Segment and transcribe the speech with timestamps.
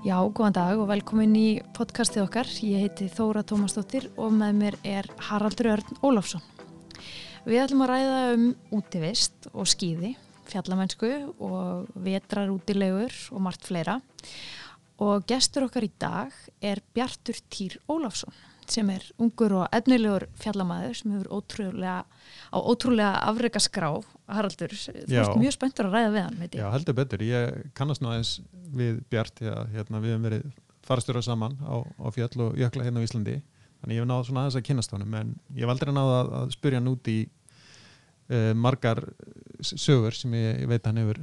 [0.00, 2.48] Já, góðan dag og velkomin í podcastið okkar.
[2.64, 6.40] Ég heiti Þóra Tómasdóttir og með mér er Haraldur Örn Ólafsson.
[7.44, 8.46] Við ætlum að ræða um
[8.78, 10.14] útivist og skýði,
[10.48, 13.98] fjallamennsku og vetrar útilegur og margt fleira.
[15.04, 16.32] Og gestur okkar í dag
[16.64, 18.32] er Bjartur Týr Ólafsson
[18.70, 21.96] sem er ungur og efnilegur fjallamæður sem hefur ótrúlega,
[22.54, 23.90] á ótrúlega afreika skrá.
[24.30, 26.60] Haraldur, þú ert mjög spenntur að ræða við hann, veit ég.
[26.62, 27.24] Já, heldur betur.
[27.26, 28.36] Ég kannast nú aðeins
[28.76, 30.46] við Bjart, já, hérna, við hefum verið
[30.86, 33.40] farastjóra saman á, á fjall og jökla hérna á Íslandi.
[33.80, 36.32] Þannig ég hef náð svona aðeins að kynast honum, en ég hef aldrei náð að,
[36.40, 37.18] að spyrja hann út í
[38.30, 39.02] uh, margar
[39.60, 41.20] sögur sem ég, ég veit hann hefur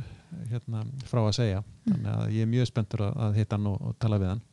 [0.52, 1.62] hérna, frá að segja.
[1.88, 4.44] Þannig að ég er mjög spenntur að, að hitta hann og, og tala við hann.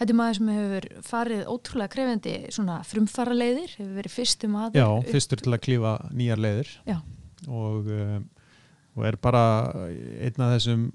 [0.00, 4.80] Þetta er maður sem hefur farið ótrúlega krefendi svona frumfara leiðir, hefur verið fyrstum aður.
[4.80, 6.96] Já, fyrstur til að klífa nýjar leiðir Já.
[7.46, 8.26] og, um,
[8.96, 9.44] og er bara
[9.76, 10.90] einn af þessum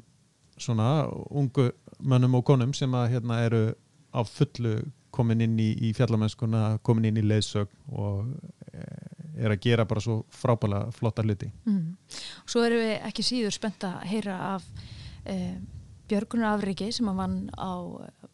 [0.58, 3.64] svona ungu mönnum og konum sem að hérna eru
[4.16, 4.78] á fullu
[5.16, 8.34] komin inn í, í fjallamennskuna, komin inn í leiðsögn og
[8.73, 11.50] eh, er að gera bara svo frábæla flotta hluti.
[11.67, 11.95] Mm.
[12.47, 14.67] Svo erum við ekki síður spennt að heyra af
[15.23, 15.56] eh,
[16.06, 17.73] Björgunar Afriki sem að vann á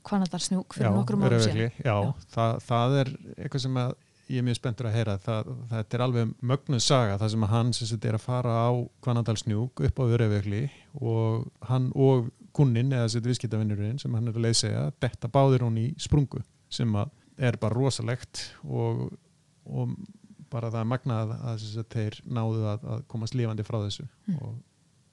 [0.07, 1.69] Kvanadarsnjúk fyrir nokkrum árum síðan.
[1.77, 2.13] Já, Já.
[2.33, 3.93] Það, það er eitthvað sem að
[4.31, 5.15] ég er mjög spenntur að heyra.
[5.21, 8.53] Það, það er alveg mögnuð saga það sem að hann sem sagt er að fara
[8.65, 8.71] á
[9.05, 10.61] Kvanadalsnjúk upp á Öræfajökli
[11.01, 15.77] og hann og kunnin eða sitt viðskiptavinnurinn sem hann er að leiðsega detta báðir hún
[15.79, 19.07] í sprungu sem að er bara rosalegt og,
[19.65, 19.95] og
[20.51, 24.35] bara það er magnað að að þeir náðu að, að komast lifandi frá þessu Mm.
[24.41, 24.59] og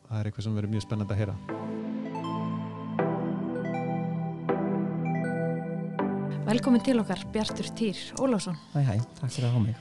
[0.08, 1.87] það er eitthvað sem verður mjög spennandi að heyra.
[6.48, 8.54] Velkomin til okkar Bjartur Týr Ólafsson.
[8.72, 9.80] Hæ, hæ, takk fyrir að hafa mig.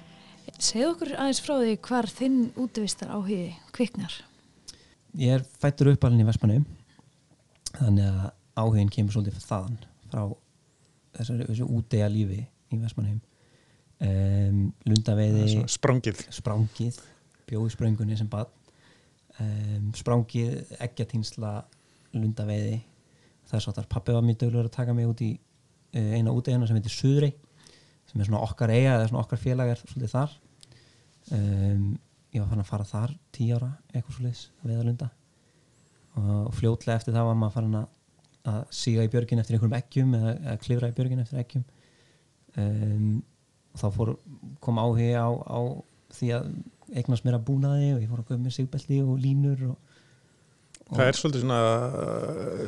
[0.60, 3.38] Segðu okkur aðeins frá því hvar þinn útvistar áhugi
[3.78, 4.18] kviknar.
[5.16, 6.66] Ég er fættur upp alveg í Vestmannu,
[7.78, 8.28] þannig að
[8.60, 9.80] áhugin kemur svolítið þaðan,
[10.12, 10.22] frá
[11.22, 13.16] þessari, þessu útega lífi í Vestmannu.
[14.04, 14.62] Um,
[14.92, 16.28] lundaveiði, Svo Sprungið.
[16.36, 17.02] sprángið,
[17.48, 18.52] bjóði spröngunni sem bad,
[19.40, 21.58] um, sprángið, eggjatýnsla,
[22.20, 22.82] lundaveiði.
[23.48, 25.38] Það er svo að pappi var mjög döglegur að taka mig út í
[25.96, 27.32] uh, eina útegina sem heitir Suðrei,
[28.08, 30.36] sem er svona okkar eiga eða svona okkar félag er svolítið þar.
[31.38, 31.88] Um,
[32.34, 35.10] ég var fann að fara þar tíu ára, eitthvað svolítið, að veiða lunda.
[36.18, 37.90] Og fljótlega eftir það var maður farin að,
[38.50, 41.66] að síga í björgin eftir einhverjum eggjum eða, eða klifra í björgin eftir eggjum.
[42.58, 43.12] Um,
[43.76, 44.14] og þá fór,
[44.66, 45.60] kom áhugi á, á
[46.18, 46.48] því að
[46.96, 49.87] eignast mér að búnaði og ég fór að köpa mér sigbelti og línur og
[50.88, 51.60] Það er svolítið svona,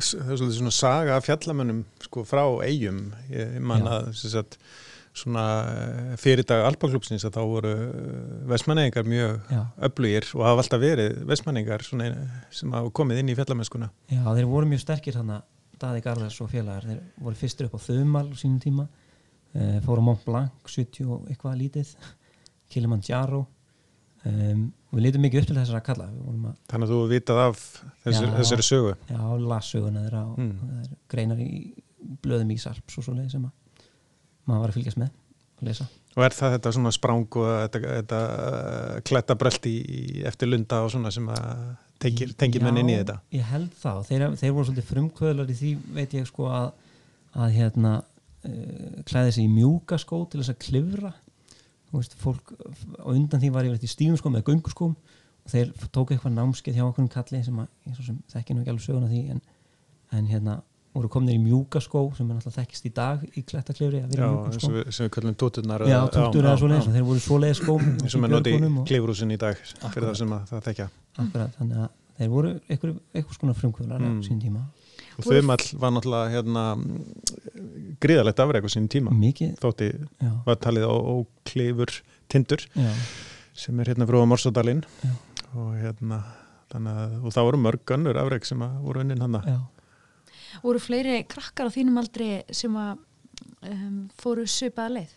[0.04, 3.04] það er svolítið svona saga af fjallamönnum sko frá eigum.
[3.32, 4.58] Ég man að sagt,
[5.16, 5.44] svona
[6.20, 7.72] fyrir dag Alpaklúpsins að þá voru
[8.50, 12.10] vestmannegingar mjög já, öflugir og hafa alltaf verið vestmannegingar svona,
[12.54, 13.90] sem hafa komið inn í fjallamennskuna.
[14.12, 15.48] já, þeir voru mjög sterkir þannig
[15.80, 20.04] Daði Garðars og félagar þeir voru fyrstur upp á Þumal á sínum tíma uh, fóru
[20.04, 21.94] Mont Blanc 70 og eitthvað lítið
[22.70, 23.46] Kilimanjaro
[24.28, 27.60] um, og við lítum mikið upp til þessara kalla að Þannig að þú vitað af
[28.04, 28.34] þessar, Já.
[28.40, 28.94] þessari sögu.
[29.10, 30.74] Já, lasuguna þeirra og Mm.
[30.82, 31.50] er greinar í
[32.24, 33.86] blöðum í sarps og svo leið sem að
[34.48, 35.10] maður var að fylgjast með
[35.60, 35.86] og lesa.
[36.16, 39.74] Og er það þetta svona sprang og þetta, þetta uh, kletta bröldi
[40.26, 43.20] eftir lunda og svona sem að tengir, tengir menn inn í þetta?
[43.36, 46.72] ég held það og þeir, þeir voru svolítið frumkvöðlar í því veit ég sko að,
[47.36, 51.12] að hérna uh, klæði sig í mjúka skó til þess að klifra
[51.98, 52.52] veist, fólk
[53.02, 56.76] á undan því var ég í stífum skóm eða gönguskóm og þeir tóku eitthvað námskeið
[56.78, 59.22] hjá okkur um kalli sem að ég svo sem þekki nú ekki alveg söguna því
[59.34, 59.40] en,
[60.18, 60.60] en hérna
[60.94, 63.42] voru kominir í mjúka skó sem er náttúrulega þekkist í dag í
[64.10, 65.84] í skó og við, sem við kallum tótturnar.
[65.86, 65.98] Já,
[66.72, 68.54] leiðis og þeir voru svo leiðis skóm eins og með noti
[68.90, 70.88] klifrúsin í dag fyrir það sem að það tekja.
[71.22, 74.18] Akkurat, þannig að þeir voru eitthvað, eitthvað skona frumkvöðlar Mm.
[74.18, 74.64] á sín tíma
[75.20, 76.64] Og þumall var náttúrulega hérna,
[78.02, 79.12] gríðalegt afreg á sín tíma.
[79.14, 81.14] mikið, Þótti já, var talið á, á
[81.48, 81.92] klifur
[82.30, 82.90] tindur já,
[83.54, 84.84] sem er hérna frá Morsadalinn
[85.54, 86.22] og hérna
[86.70, 89.58] þannig að, og það voru mörg önnur afreg sem að voru unnin hann já.
[90.64, 92.98] Voru fleiri krakkar á þínum aldri sem að
[93.70, 95.12] um, fóru svipaða leið?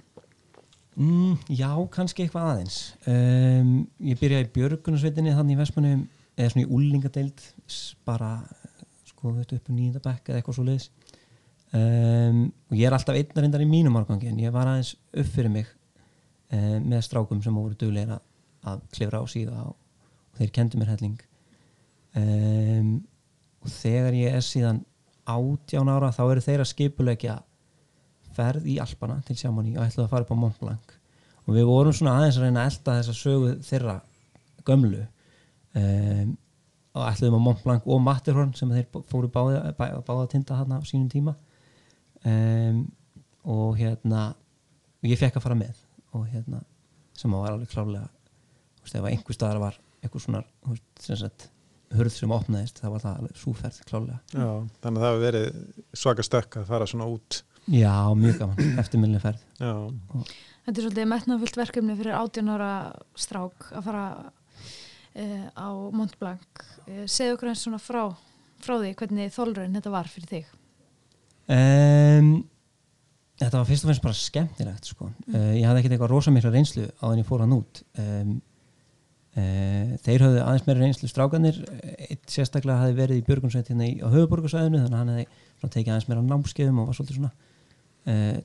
[0.98, 2.80] mm, Já, kannski eitthvað aðeins.
[3.10, 3.72] Um,
[4.04, 6.04] Ég byrjaði í Björgunarsveitinni þannig í Vestmannum
[6.34, 7.44] eða svona í úlingadeild
[8.08, 8.30] bara
[9.24, 10.90] sko veit upp um nýjunda bekk eða eitthvað svo leiðis
[11.72, 15.30] um, og ég er alltaf einnar reyndar í mínum árgangi en ég var aðeins upp
[15.32, 15.70] fyrir mig
[16.52, 19.78] um, með strákum sem voru duglegir að, klifra á síða og,
[20.34, 21.16] og þeir kendu mér helling.
[22.20, 22.92] Um,
[23.64, 24.84] og þegar ég er síðan
[25.24, 27.38] átján ára þá eru þeir að skipulegja
[28.36, 30.96] ferð í Alpana til Sjámaní og ætlaðu að fara upp á Mont Blanc.
[31.48, 33.98] Og við vorum svona aðeins að reyna að elda þessa sögu þeirra
[34.68, 35.04] gömlu.
[35.74, 36.36] Um,
[36.94, 40.60] og ætlaðum á Mont Blanc og Matterhorn sem þeir fóru báði, bá, báða að tinda
[40.60, 41.34] þarna á sínum tíma.
[42.24, 42.84] Um,
[43.50, 44.28] og hérna
[45.04, 45.80] og ég fekk að fara með.
[46.14, 46.62] Og hérna
[47.18, 51.20] sem var alveg klálega þú veist, ef einhver staðar var einhver svona þú veist, sem
[51.20, 51.48] sagt,
[51.94, 54.48] hurð sem opnaðist það var það alveg súferð klálega Já,
[54.84, 55.50] þannig að það hefur verið
[56.04, 57.42] svaka stökk að fara svona út.
[57.72, 59.44] Já, mjög gaman, eftirminnileg ferð.
[59.62, 59.74] Já,
[60.64, 62.72] Þetta er svolítið metnafullt verkefni fyrir 18 ára
[63.20, 64.04] strák að fara
[65.16, 66.64] uh, á Mont Blanc.
[66.88, 68.06] Uh, segðu okkur eins svona frá,
[68.64, 70.56] frá því hvernig þólurinn þetta var fyrir þig.
[71.54, 72.32] um,
[73.42, 75.12] þetta var fyrst og fremst bara skemmtilegt sko.
[75.34, 78.34] uh, ég hafði ekkert eitthvað rosa mikla reynslu á þenni fór hann út um,
[79.34, 81.56] þeir höfðu aðeins meira reynslu strákanir,
[82.06, 86.06] eitt sérstaklega hafi verið í Björgunsveit hérna á höfuborgarsæðinu þannig að hann hefði tekið aðeins
[86.12, 87.32] meira námskeiðum og var svolítið svona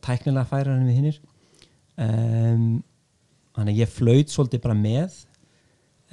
[0.06, 1.18] tæknilega færar en við hinnir
[2.00, 2.64] um,
[3.58, 5.18] þannig að ég flaut svolítið bara með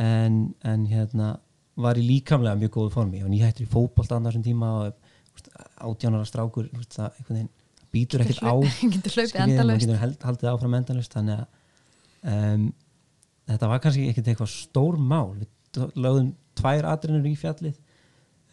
[0.01, 1.35] en, en hérna
[1.75, 3.23] var í líkamlega mjög góðu formi.
[3.23, 4.93] Og nýhættur í fótbolt á þessum tíma og
[5.83, 7.51] átjánara strákur það veginn
[7.95, 12.65] býtur ekkert á maður getur haldið áfram endalust þannig að um,
[13.51, 15.35] þetta var kannski ekkert eitthvað stór mál.
[15.39, 17.75] Við lögðum tvær atrinur í fjallið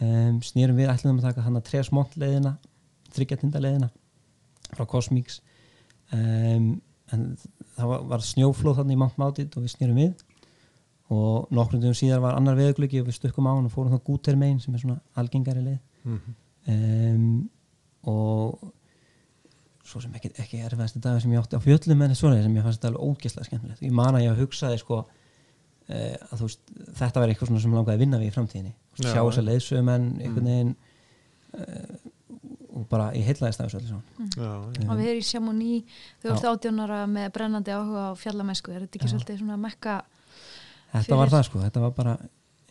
[0.03, 2.57] um, snýrum við ætlum að taka hann að treja smont leiðina
[3.15, 3.91] þryggjatinda leiðina
[4.73, 5.41] frá Cosmix.
[6.13, 6.75] Um,
[7.13, 7.33] en
[7.77, 10.27] það var, var snjóflóð þannig í Mount Maudit og við snýrum við
[11.11, 14.03] og nokkrum dögum síðar var annar veðuglöki og við stökkum á hann og fórum þá
[14.07, 16.35] gúter megin sem er svona algengari leið Mhm.
[16.69, 17.51] um,
[18.11, 18.73] og
[19.87, 22.63] svo sem ekki, ekki erfiðasti dag sem ég átti á fjöllum en svona sem ég
[22.65, 26.61] fannst þetta alveg ógeðslega skemmtilegt ég man að ég hugsaði sko uh, að þú veist,
[26.99, 29.13] þetta var eitthvað svona sem langaði að vinna við í framtíðinni Já.
[29.13, 30.75] sjá þess að leiðsögumenn einhvern veginn
[31.59, 32.11] uh,
[32.73, 33.99] og bara ég heitlaðist af þessu já,
[34.41, 34.87] já.
[34.89, 35.85] Og við erum í
[36.25, 36.31] Já.
[36.33, 38.73] ert 18 ára með brennandi áhuga á fjallamennsku.
[38.73, 39.13] Er þetta ekki Já.
[39.13, 39.99] svolítið svona mekka?
[40.93, 42.17] Þetta var það sko, þetta var bara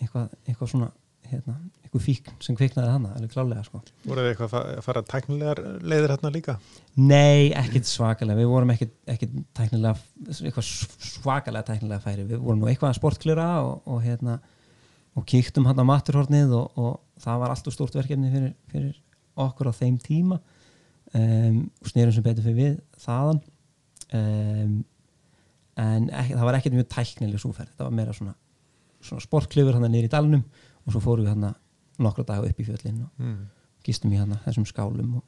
[0.01, 0.89] eitthvað, eitthvað svona
[1.31, 3.79] hérna, eitthvað fíkn sem kviknaði hana, alveg klálega sko.
[4.06, 6.56] Voruð þið eitthvað að fa- að fara tæknilegar leiðir hérna líka?
[7.00, 9.95] Nei, ekkit svakalega, við vorum ekkit, ekkit tæknilega,
[10.27, 14.39] eitthvað svakalega tæknilega færi, við vorum nú eitthvað að sportklura og, og hérna
[15.15, 18.94] og kíktum hann á maturhornið og, og það var alltaf stórt verkefni fyrir, fyrir
[19.39, 20.38] okkur á þeim tíma.
[21.12, 23.41] Um, og snerum sem betur fyrir við þaðan.
[24.15, 24.77] Um,
[25.81, 28.33] en ekki, það var ekkit mjög tæknileg súferð, þetta var meira svona,
[29.01, 30.43] svona sportklifur hann niður í dalnum
[30.85, 31.53] og svo fórum við hann
[32.01, 33.47] nokkra daga upp í fjöllin og Mm.
[33.85, 35.23] gistum í hana þessum skálum og,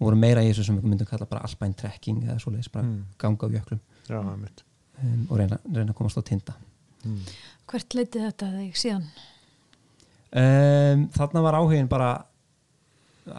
[0.00, 2.84] og voru meira í þessu sem við myndum kalla bara alpine trekking eða svoleiðis bara
[2.84, 3.04] Mm.
[3.18, 6.54] ganga á jöklum Já, um, og reyna, reyna að komast á tinda
[7.04, 7.18] Mm.
[7.66, 9.06] Hvert leitið þetta þig síðan?
[10.32, 12.10] um, þarna var áhugin bara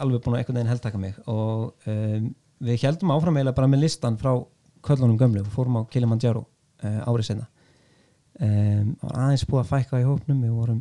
[0.00, 2.28] alveg búin að einhvern veginn heldtaka mig og um,
[2.64, 4.34] við heldum áfram eiginlega bara með listan frá
[4.84, 5.42] köllunum gömlu.
[5.44, 7.48] Og fórum á Kilimanjaro uh, árið senna
[8.40, 10.42] um, aðeins búið að fækka í hópnum.
[10.44, 10.80] Við vorum,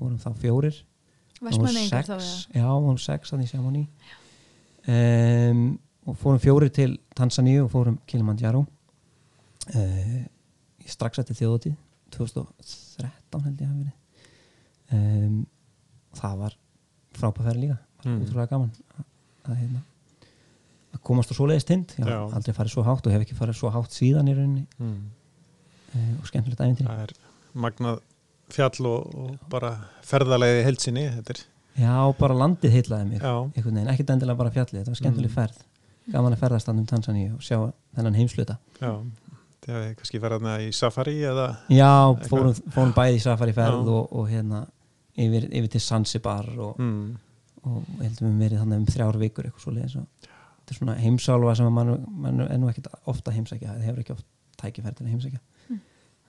[0.00, 0.78] vorum þá fjórir.
[1.36, 2.62] Vestmanningar þá sex, eða?
[2.62, 3.82] já, vorum sex þannig sem hann í
[4.88, 5.64] um,
[6.08, 8.64] og fórum fjórir til Tansaníu og fórum Kilimanjaro.
[9.74, 10.22] Uh,
[10.86, 11.74] strax eftir þjóðatíð
[12.14, 13.94] 2013 held ég að hafi verið.
[14.96, 15.40] Um,
[16.16, 16.56] það var
[17.18, 17.78] frábæðferð líka.
[18.06, 18.20] Mm.
[18.22, 19.06] útrúlega gaman að,
[19.48, 19.80] að, hérna,
[21.06, 21.94] komast á svoleiðist tind.
[22.00, 22.18] Ég Já.
[22.18, 24.66] hef aldrei farið svo hátt og hef ekki farið svo hátt síðan í rauninni.
[24.82, 24.98] Mm.
[25.94, 27.14] uh, og skemmtilegt æfintri Það er
[27.56, 28.00] magnað
[28.52, 29.72] fjall og, og bara
[30.06, 31.06] ferðalegi heilsinni
[31.76, 33.22] já, bara landið heitlaði mig.
[33.22, 35.34] Já, einhvern veginn, ekkert endilega bara fjallið þetta var skemmtileg Mm.
[35.34, 35.58] ferð,
[36.12, 37.58] gaman að ferðast hann um Tansaníu og sjá
[37.96, 38.92] þennan heimsluta já.
[39.66, 41.90] Það hefði kannski verið þarna í safari eða já,
[42.30, 44.62] fórum, fórum bæði í safari ferð og, og hérna
[45.18, 47.16] yfir, yfir til Zanzibar og, mm.
[47.66, 50.30] og heldum við verið þannig um þrjár vikur eitthvað svo leiðis og
[50.66, 54.14] þetta er svona heimsálfa sem mann, mann er nú ekkert ofta heimsækja, það hefur ekki
[54.16, 54.26] oft
[54.58, 55.80] tækifæri til að heimsækja Mm.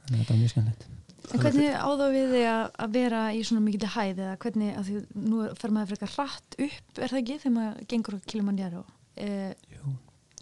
[0.07, 0.87] þannig að þetta var mjög skemmtilegt
[1.27, 4.99] En hvernig áða við þig að, vera í svona mikið hæð eða hvernig, að því
[5.27, 8.83] nú fer maður frekar hratt upp, er það ekki þegar maður gengur á Kilimanjaro?
[9.17, 9.95] Eh, Jú.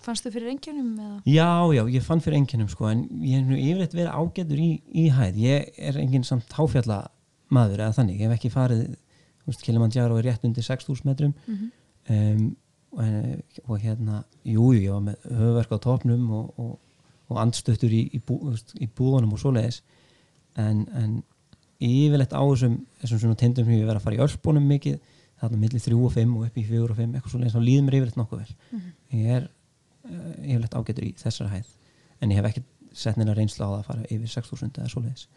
[0.05, 1.15] fannst þú fyrir engjunum eða?
[1.25, 4.69] Já, já, ég fann fyrir enginnum sko, en ég hef nú yfirleitt verið ágætur í,
[4.93, 5.39] í hæð.
[5.41, 6.99] Ég er enginn samt háfjalla
[7.49, 8.19] maður eða þannig.
[8.21, 8.83] Ég hef ekki farið,
[9.65, 11.71] Kilimanjaro er rétt undir 6.000 metrum Mm
[12.09, 12.55] um,
[12.95, 16.75] og, og hérna, jú, jú, ég var með höfverk á topnum og, og,
[17.29, 18.37] og andstöttur í, í, bú,
[18.79, 19.81] í búðunum og svoleiðis.
[20.55, 21.17] En, en
[21.83, 24.99] yfirleitt á þessum, þessum svona tindum sem ég verið að fara í ölpunum mikið,
[25.41, 27.83] þarna milli 3 og 5 og upp í 4 og 5, eitthvað svoleiðis, þá líður
[27.89, 28.93] mér yfirleitt nokkuð vel Mhm.
[29.19, 31.73] ég er uh, yfirleitt ágætur í þessar hæð
[32.21, 32.63] en ég hef ekki
[32.95, 35.27] sett neina reynslu á það að fara yfir 6.000 eða svoleiðis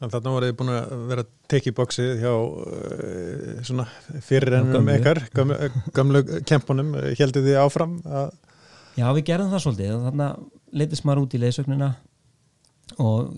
[0.00, 3.84] Þannig þarna voruð þið búin að vera að teki bóksið hjá uh, svona
[4.24, 5.58] fyrirrennum ykkar, gömlu,
[5.98, 8.30] gömlu kempunum, heldur þið áfram að,
[8.98, 9.90] Já, við gerðum það svolítið.
[9.96, 10.28] Og þarna
[10.80, 11.90] leitist maður út í leiðsögnina
[13.00, 13.28] og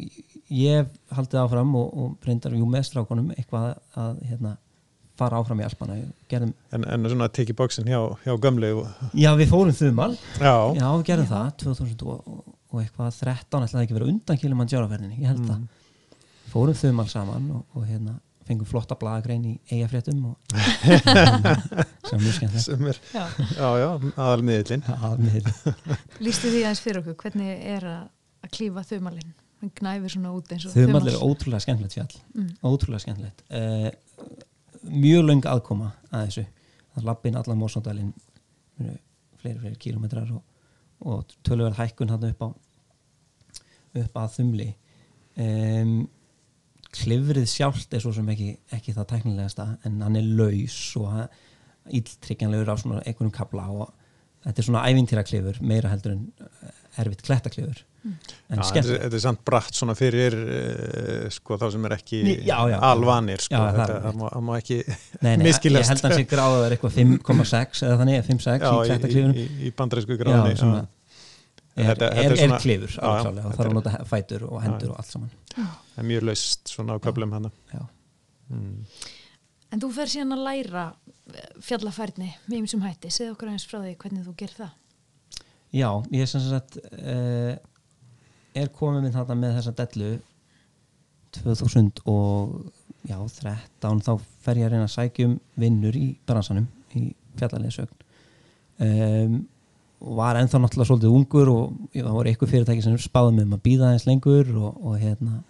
[0.52, 3.66] ég haldið áfram og, og reyndar jú með strákunum eitthvað
[4.00, 4.54] að hérna,
[5.20, 5.98] fara áfram í Alpana.
[6.30, 10.10] Gerðum, En, en svona að tekið bóksin hjá, hjá gömlu og, já við fórum þumal.
[10.40, 14.10] Já, já við gerðum það 2000 og, og, og eitthvað 13 ætlaði ekki að vera
[14.14, 15.52] undan Kilimanjaro-ferðinni, ég held Mm.
[15.52, 15.68] það
[16.52, 20.34] fórum þumal saman og, og hérna fengum flotta blaðagrein í eigafréttum og
[22.08, 23.22] sem var mjög skemmtilegt sem er, Já.
[23.54, 25.52] já, já, aðalmiðlinn Já, miður.
[26.26, 28.02] Lýstu því aðeins fyrir okkur, hvernig er að,
[28.42, 29.30] að klífa þumalinn?
[29.62, 32.48] Hann gnæfir svona út eins og þumal er ótrúlega skemmtilegt fjall Mm.
[32.66, 33.90] ótrúlega skemmtilegt uh,
[34.90, 36.44] mjög löng aðkoma að þessu
[36.96, 38.10] það lappin allan Mósóndalinn
[39.38, 40.42] fleiri, fleiri kílómetrar og,
[41.06, 42.48] og töluverð hækkun hann upp á
[44.02, 44.66] upp að þumli
[45.38, 45.94] um,
[46.92, 51.08] klifrið sjálft er svo sem ekki, ekki það tæknilegasta en hann er laus og
[51.92, 53.88] ílltryggjanlegur á svona einhvernum kabla og
[54.44, 58.16] þetta er svona ævintýra klifur meira heldur en eh, erfitt klettaklifur Mm.
[58.50, 62.18] en Já, þetta, er- er samt bratt svona fyrir uh, sko þá sem er ekki
[62.48, 62.74] Já, já.
[62.88, 65.84] alvanir sko, Já, það er þetta, það, má, það má ekki Nei, nei, Misskilast.
[65.86, 69.38] ég held að hann sé gráður eitthvað 5,6 eða þannig 5,6 já, í í, klettaklifurinn
[69.38, 69.72] í, í
[70.24, 70.80] gráni svona,
[71.76, 74.62] er, Þetta- er, þetta er er, svona- klifur og þetta þarf að nota fætur og
[74.62, 77.82] hendur og allt saman það er mjög laust svona á köflum hana Já.
[78.52, 78.78] mm.
[79.72, 80.82] En þú fer síðan að læra
[81.32, 83.08] eh, fjallafærni með ymsum hætti.
[83.08, 84.74] Segð okkur aðeins frá því hvernig þú ger það.
[85.72, 87.54] Já, ég er sem sagt uh,
[88.60, 90.10] er komið minn þarna með þessa dellu
[91.38, 92.52] 2000 og
[93.08, 94.12] já, 13 þá
[94.44, 96.68] fer ég að reyna að sækja um vinnur í bransanum
[97.00, 97.06] í
[97.40, 98.04] fjallarleðsögn
[98.84, 99.38] um,
[100.02, 103.56] og var ennþá náttúrulega svolítið ungur og það voru eitthvað fyrirtæki sem spáði mig um
[103.56, 105.40] að býða aðeins lengur og, og hérna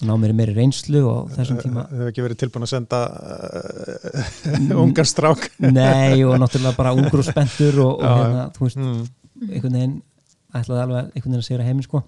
[0.00, 1.84] ná mér meiri reynslu og þessum tíma.
[1.88, 5.48] Þau hefur ekki verið tilbúin að senda uh, ungar strák?
[5.80, 9.00] Nei og náttúrulega bara ungur og spenntur og, og hérna, þú veist, mm.
[9.50, 9.96] einhvern veginn
[10.56, 12.04] ætlaði alveg einhvern veginn að segra heiminn sko.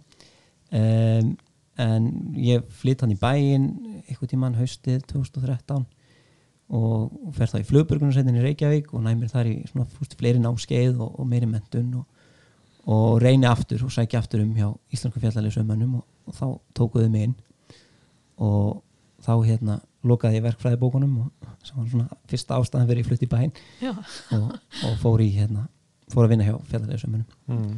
[0.72, 1.34] Um,
[1.82, 2.08] en
[2.40, 3.68] ég flytt hann í bæinn
[4.06, 5.84] einhvern tímann haustið 2013
[6.70, 10.40] og, og fer það í flugburgunarsveitin í Reykjavík og næmir þar í svona fúst fleiri
[10.42, 12.06] námskeið og, og meiri mentun og,
[12.86, 16.46] og reyni aftur og sækja aftur um hjá Íslensku fjallalísumönnum og, og þá
[16.78, 17.34] tókuðu mig inn
[18.42, 18.82] og
[19.22, 23.30] þá hérna lokaði ég verkfræðibókunum og sem var svona fyrsta ástæðan fyrir ég flutt í
[23.30, 23.52] bæinn
[23.82, 23.92] Já.
[24.34, 24.48] og,
[24.88, 25.68] og fór í hérna
[26.10, 27.76] fór að vinna hjá fjallalísumönnum Mm.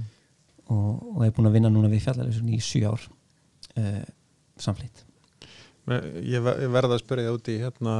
[0.72, 3.02] og, og er búin að vinna núna við fjallalísumönnum í sjö ár
[3.76, 4.04] uh,
[4.56, 5.03] samflýtt
[5.84, 7.94] Ég ver- ég verða að spyrja það út í hérna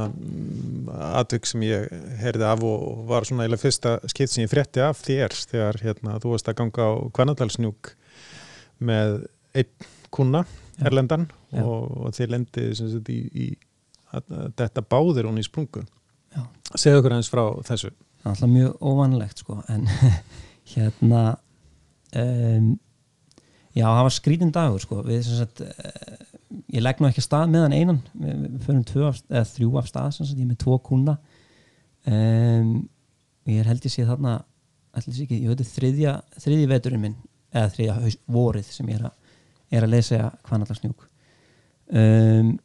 [1.21, 1.83] atvik sem ég
[2.21, 6.15] heyrði af og var svona eða fyrsta skipt sem ég frétti af þér þegar hérna,
[6.23, 7.91] þú varst að ganga á Kvannadalsnjúk
[8.81, 10.45] með einn kuna.
[10.81, 11.61] Erlendan Já.
[11.63, 13.45] og, og þið lendið sem sagt í, í
[14.59, 15.85] þetta báðir hún í sprungu
[16.75, 19.85] segðu okkur eins frá þessu það er alltaf mjög óvanlegt sko en
[20.73, 21.21] hérna
[22.11, 22.67] um,
[23.75, 25.63] já það var skrítin dagur sko við sem sagt
[26.75, 28.01] ég legg nú ekki að stað með hann einan.
[28.19, 29.21] Við, tvö af,
[29.53, 31.15] þrjú af stað sagt ég er með tvo kuna
[32.11, 32.75] um,
[33.51, 34.37] ég held ég sé þarna
[34.99, 37.17] ekki, ég veit þriðja þriðji veturinn minn
[37.55, 39.35] eða þriðja haus, vorið sem ég er að,
[39.75, 41.05] er að lesa hvanallarsnjúk
[41.91, 42.55] um,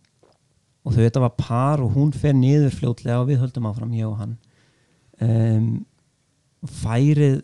[0.80, 4.08] og þau þetta var par og hún fer niður fljótlega og við höldum áfram ég
[4.08, 4.36] og hann.
[5.20, 5.68] Um,
[6.80, 7.42] færið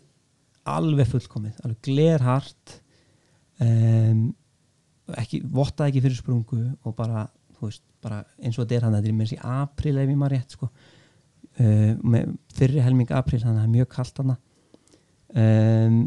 [0.67, 2.77] alveg fullkomið, alveg glerhart.
[3.61, 4.31] Um,
[5.21, 7.25] ekki, vottaði ekki fyrir sprungu og bara,
[7.57, 10.19] þú veist, bara eins og þetta er hann þetta er með þessi april ef ég
[10.19, 10.69] maður rétt sko.
[11.57, 14.33] Uh, með fyrri helming april þannig að það er mjög kalt hann
[15.33, 16.01] um,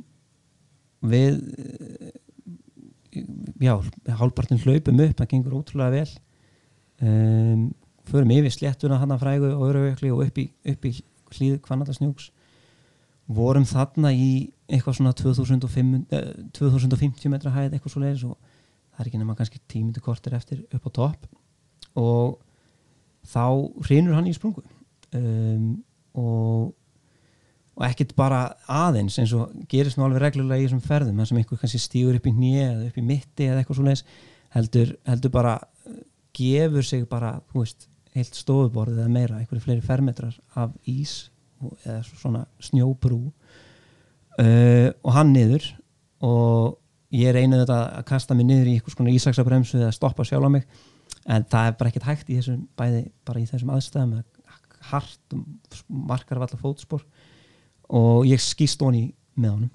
[1.10, 2.10] við eh,
[3.64, 3.72] já,
[4.20, 6.10] hálfpartin hlaupum upp það gengur ótrúlega vel.
[7.00, 7.70] Um,
[8.10, 10.92] förum yfir sléttuna hann að frægu og öruvíkli og upp í, upp í
[11.30, 12.30] hlýð kvannatarsnjúks
[13.30, 14.30] vorum þarna í
[14.70, 18.36] eitthvað svona 2005, eh, 2050 metra hæð eitthvað svo leiðis og
[19.00, 21.24] það er ekki nema kannski tímyndu kortir eftir upp á topp.
[21.96, 22.36] Og
[23.24, 23.44] þá
[23.88, 24.66] hrinur hann í sprungu.
[25.16, 25.80] Um,
[26.14, 26.76] og
[27.80, 31.38] og ekkert bara aðeins eins og gerist nú alveg reglulega í þessum ferðum þar sem
[31.40, 34.02] einhver kannski stígur upp í nýja eða upp í mitti eða eitthvað svo leiðis
[34.52, 35.54] heldur, heldur bara
[35.88, 36.02] eh,
[36.36, 41.30] gefur sig bara, veist, heilt stofuborð eða meira, einhverju fleiri fermetrar af ís
[41.86, 43.22] eða svona snjóbrú.
[44.40, 45.64] Uh, og hann niður
[46.24, 46.76] og
[47.10, 50.50] ég reynaði þetta að kasta mig niður í einhvers konar ísaksabremsu eða stoppa sjálf á
[50.54, 50.66] mig
[51.26, 54.12] en það er bara ekkert hægt í þessum bæði bara í þessum aðstæðum
[54.90, 55.34] hart,
[55.88, 57.02] markar af alla fótspor
[57.90, 59.70] og ég skýst honi með honum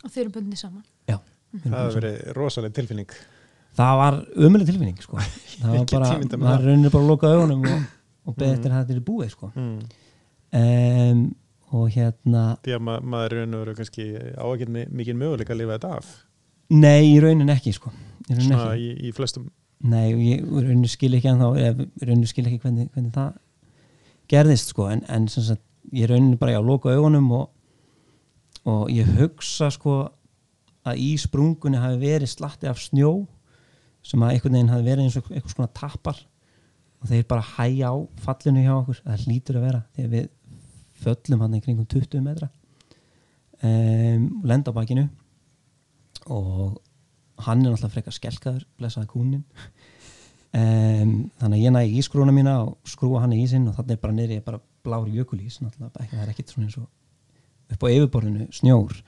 [0.00, 0.84] Og þeir eru bundni saman.
[1.06, 3.12] það hefur verið rosaleg tilfinning
[3.76, 5.18] það var ömuleg tilfinning sko.
[5.60, 6.10] það var bara,
[6.40, 7.84] maður raunir bara að loka augunum og,
[8.30, 8.74] og beðið Mm.
[8.78, 9.50] þetta er búið sko.
[9.54, 9.78] mm.
[10.60, 11.22] um,
[11.70, 15.60] og hérna því að ma maður raun og veru kannski á ekki mikið möguleika að
[15.62, 16.08] lifa þetta af
[16.70, 17.92] nei, í raunin ekki sko.
[18.28, 18.86] í raunin svona ekki.
[18.90, 19.48] í, í flestum.
[19.90, 21.48] Nei, ég raunin skil ekki en þá
[22.06, 23.34] raunin skil ekki hvernig, hvernig það
[24.30, 24.88] gerðist sko.
[24.92, 25.62] En, en sagt,
[25.96, 27.46] ég raunin bara á loka augunum og,
[28.68, 30.02] og ég hugsa sko
[30.86, 33.12] að í sprungunni hafi verið slatti af snjó
[34.06, 36.20] sem að einhvern veginn hafi verið eins og eitthvað svona tappar
[37.00, 39.02] og þeir bara hæja á fallinu hjá okkur.
[39.04, 40.28] Það hlýtur að vera þegar við
[41.00, 42.50] föllum hann kringum 20 metra
[43.64, 45.06] um, lenda á bakinu
[46.26, 46.80] og
[47.46, 49.44] hann er náttúrulega frekar skelkaður blessaði kúnin
[50.52, 54.16] um, þannig að ég næði ískrúna mína og skrúa hann í ísinn og þannig bara
[54.16, 56.88] neyri bara blár jökulís náttúrulega ekki, það er ekkit svona eins og
[57.70, 59.00] upp á yfirborðinu snjór.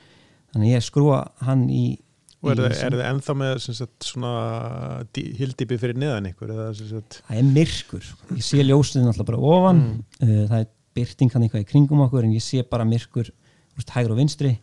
[0.53, 1.85] Þannig að ég skrúa hann í
[2.43, 4.31] Og er í það, er það ennþá með sagt, svona
[5.15, 6.51] hildýpi fyrir neðan ykkur?
[6.75, 8.09] Sagt, það er myrkur.
[8.35, 9.83] Ég sé ljósið náttúrulega bara ofan.
[9.85, 10.01] Mm.
[10.25, 10.67] uh, það er
[10.99, 13.31] byrting hann eitthvað í kringum okkur en ég sé bara myrkur
[13.79, 14.57] úst, hægur og vinstri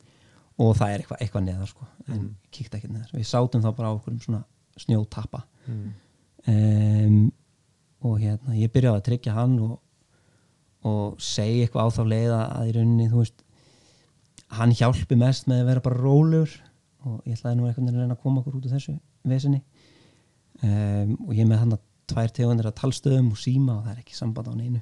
[0.59, 1.89] og það er eitthvað, eitthvað neðar sko.
[2.07, 2.29] en Mm.
[2.51, 4.43] kíkti ekki neðar við sátum þá bara á okkur um svona
[4.79, 5.91] snjótappa mm.
[6.53, 7.19] um,
[8.01, 9.75] og hérna ég byrjaði að tryggja hann og,
[10.87, 13.45] og segja eitthvað á þá leið að í rauninni þú veist
[14.59, 16.55] hann hjálpi mest með að vera bara rólegur
[17.05, 18.95] og ég ætlaði nú veginn að reyna að koma okkur út úr þessu
[19.29, 19.61] vesinni
[20.63, 24.01] um, og ég með hann að tvær tegundir að talstöðum og síma og það er
[24.01, 24.81] ekki samband á neinu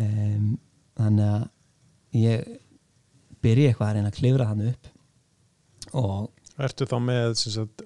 [0.00, 0.54] um,
[0.96, 1.44] þannig að
[2.24, 2.46] ég
[3.44, 4.90] byrja eitthvað að reyna að klifra hann upp
[6.00, 7.32] og Ertu þá með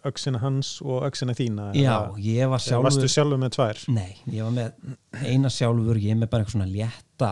[0.05, 1.71] öxina hans og öxina þína?
[1.73, 3.79] já, eða- ég var sjálfur Varstu sjálfur með tvær?
[3.97, 7.31] Nei, ég var með eina sjálfur, ég með bara eitthvað svona létta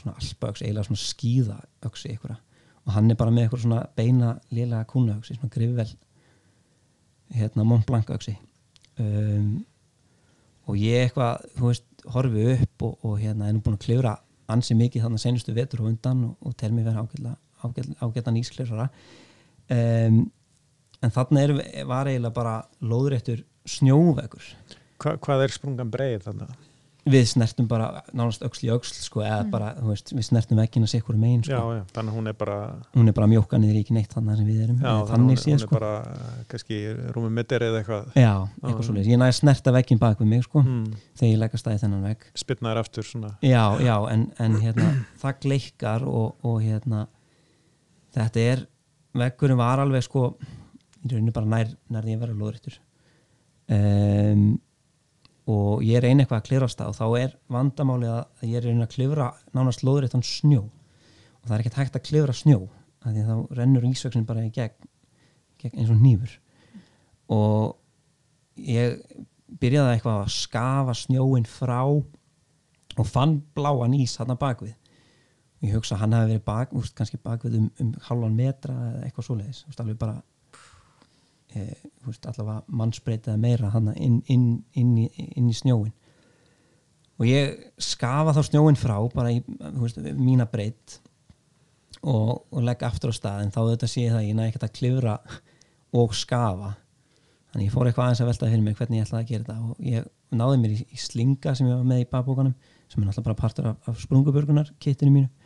[0.00, 2.38] svona alpaöks, eiginlega svona skíðaöksi einhverja
[2.86, 5.92] og hann er bara með eitthvað svona beina lélega kúnaöksi, svona grifvel
[7.36, 8.34] hérna Mont Blanc öksi
[8.98, 9.64] um,
[10.68, 11.84] og ég eitthvað, þú veist,
[12.16, 14.16] horfi upp og, og hérna nú búin að klifra
[14.52, 17.96] ansi mikið þannig að senustu vetur og undan og, og tel mér vera ágætla, ágætla,
[18.02, 18.88] ágætlan ísklifrara
[19.70, 20.20] um,
[21.02, 24.52] en þannig er, var eiginlega bara lóðréttur snjóvegur
[25.02, 26.52] Hva, hvað er sprungan breið þannig?
[27.02, 30.86] við snertum bara nánast öxl í öxl sko, eða bara, þú veist, við snertum veggina
[30.90, 31.72] sér hverju megin, Já, sko.
[31.74, 32.58] já, þannig að hún er bara
[32.94, 35.08] hún er bara mjóka niður í ekki neitt þannig sem við erum Já, þannig að
[35.08, 35.80] hún, þannig séð, hún er sko.
[35.80, 36.78] bara kannski
[37.16, 38.30] rúmið mittir eða eitthvað já,
[38.62, 38.86] eitthvað Já.
[38.86, 40.84] svo ég næði að snerta veggin bak við mig, sko, mm.
[41.18, 44.92] þegar ég legg að staði þennan vegg Spilnaður aftur svona já, já, en, en hérna
[45.24, 47.08] það gleikkar og, og hérna
[48.14, 48.66] þetta er
[49.22, 50.26] veggurinn var alveg, sko
[51.02, 52.76] í rauninni bara nær, nær því að vera lóðrættur
[53.74, 54.44] um,
[55.52, 58.84] og ég reyni eitthvað að klifra á stað og þá er vandamálið að ég reyni
[58.84, 60.62] að klifra nánast lóðrættan snjó.
[61.42, 62.60] Og það er ekkert hægt að klifra snjó
[63.02, 64.90] af því að þá rennur ísvöksin bara í gegn,
[65.62, 66.36] gegn eins og nýfur
[67.32, 69.00] og ég
[69.62, 74.76] byrjaði eitthvað að skafa snjóin frá og fann bláan ís hann að bakvið
[75.62, 79.02] ég hugsa að hann hafi verið bak, úst, kannski bakvið um, um halvan metra eða
[79.06, 80.16] eitthvað svoleiðis úst, alveg bara
[81.54, 81.68] e,
[82.10, 85.92] úst, allavega mannsbreytið meira hann inn, inn, inn, inn í snjóin
[87.20, 89.42] og ég skafa þá snjóin frá bara í
[90.18, 90.98] mína breytt
[92.02, 94.66] og, og legg aftur á stað en þá þetta sé það að ég næ ekkert
[94.66, 95.18] að klifra
[95.92, 96.72] og skafa.
[97.52, 99.56] Þannig ég fór eitthvað aðeins að velta fyrir mig hvernig ég ætlaði að gera þetta
[99.68, 102.54] og ég náði mér í, í slinga sem ég var með í bakbókanum
[102.88, 105.41] sem er náttúrulega bara partur af, af sprungubörgunar kittinu mínu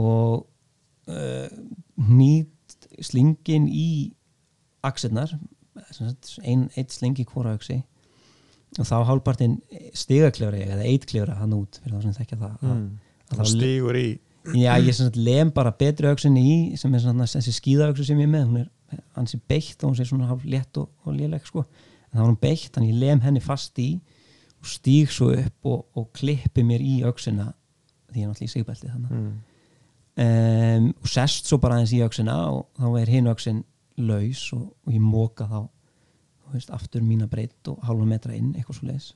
[0.00, 0.44] og
[1.10, 1.48] uh,
[1.96, 4.12] nýtt slingin í
[4.84, 5.32] axirnar
[6.44, 7.80] einn ein slingi hvora auksi
[8.78, 9.58] og þá hálpartinn
[9.94, 12.86] stigaklefra ég eða eitklefra hann út fyrir þá sem þekkja það að, mm.
[13.30, 14.06] að þá stígur í
[14.52, 18.32] Já, ég lem bara betri auksinni í sem er svona þessi skíðauksu sem ég er
[18.34, 22.18] með hún er hansi beitt og hún sé svona létt og, og léleg sko en
[22.18, 23.88] það var hún beitt, þannig ég lem henni fast í
[24.60, 27.54] og stíg svo upp og, og klippi mér í auksina
[28.12, 29.32] því ég er náttúrulega í sigbelti þannig mm.
[30.22, 33.64] Um, og sest svo bara aðeins í auksina og þá er hinn auksin
[33.98, 38.54] laus og, og ég móka þá þú veist, aftur mína breytt og halva metra inn
[38.54, 39.12] eitthvað svo leis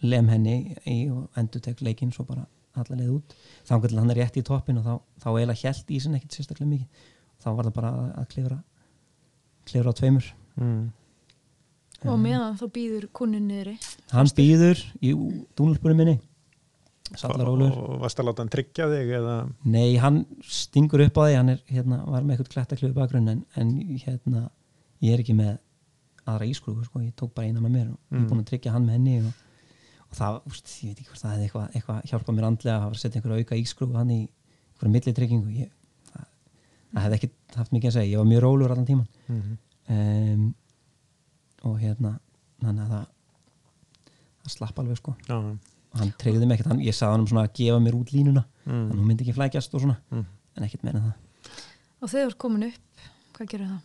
[0.00, 0.56] lem henni
[0.88, 2.46] í og endur tek leikinn svo bara
[2.78, 3.36] allar leið út.
[3.68, 6.38] Þá til hann er rétt í toppin og þá, þá eiginlega hjælt í sin ekkit
[6.38, 7.06] sérstaklega mikið.
[7.42, 8.58] Þá var það bara að, klifra
[9.68, 10.32] klifra á tveimur.
[10.56, 10.82] Mm.
[12.02, 13.76] og meðan þá býður kunnin niðri.
[14.12, 15.12] Hann býður í
[15.56, 16.16] dúnlspunni minni
[17.82, 19.36] Og varst að láta hann tryggja þig eða?
[19.74, 23.44] Nei, hann stingur upp á því hann er, hérna, var með eitthvað klættaklifu bakgrunn en,
[23.60, 23.72] en
[24.02, 24.42] hérna,
[25.04, 25.52] ég er ekki með
[26.28, 28.28] aðra ískrúfu, sko, ég tók bara eina með mér og ég er Mm.
[28.30, 29.32] búin að tryggja hann með henni og,
[30.08, 32.84] og það, úst, ég veit ekki hvort það hefði eitthvað, eitthvað hjálpað mér andlega að
[32.84, 35.72] hafa setja einhverja auka ískrúfu hann í einhverja millitryggingu ég,
[36.12, 36.26] það,
[36.92, 39.58] það hefði ekki haft mikið að segja, ég var mjög rólur allan tíman mm.
[39.96, 40.46] um,
[41.66, 42.14] og hérna
[42.62, 43.10] þannig að það
[44.42, 45.12] það slapp alveg sko.
[45.28, 45.36] Já,
[46.00, 48.44] hann treyði mig ekkert, hann, ég sagði hann um svona að gefa mér út línuna,
[48.64, 48.84] mm.
[48.92, 50.24] hún myndi ekki flækjast og svona, Mm.
[50.56, 51.16] en ekkert meira en það
[52.02, 53.80] og þegar þú ert komin upp, hvað gerir það?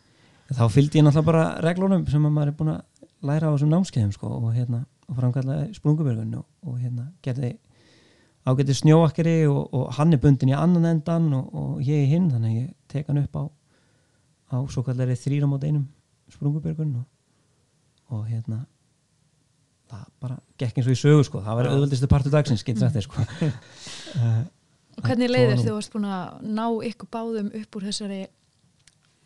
[0.58, 2.82] þá fylgdi ég náttúrulega bara reglunum sem að maður er búin að
[3.28, 7.58] læra á þessum námskeiðum sko, og hérna, og framkallaði sprungubörgun og, og hérna, gerði
[8.48, 12.30] ágæti snjóakkeri og, og hann er bundin í annan endan og, og ég í hinn
[12.32, 13.43] þannig að ég tek hann upp á
[14.48, 15.84] á svo kallari þrýra mót einum
[16.32, 17.06] sprungubjörgun og,
[18.15, 18.62] og hérna
[19.88, 24.45] það bara gekk eins og í sögu sko það var auðvöldistu partur dagsins sko uh,
[24.97, 28.23] Og hvernig leiðir þú varst búin að ná ykkur báðum upp úr þessari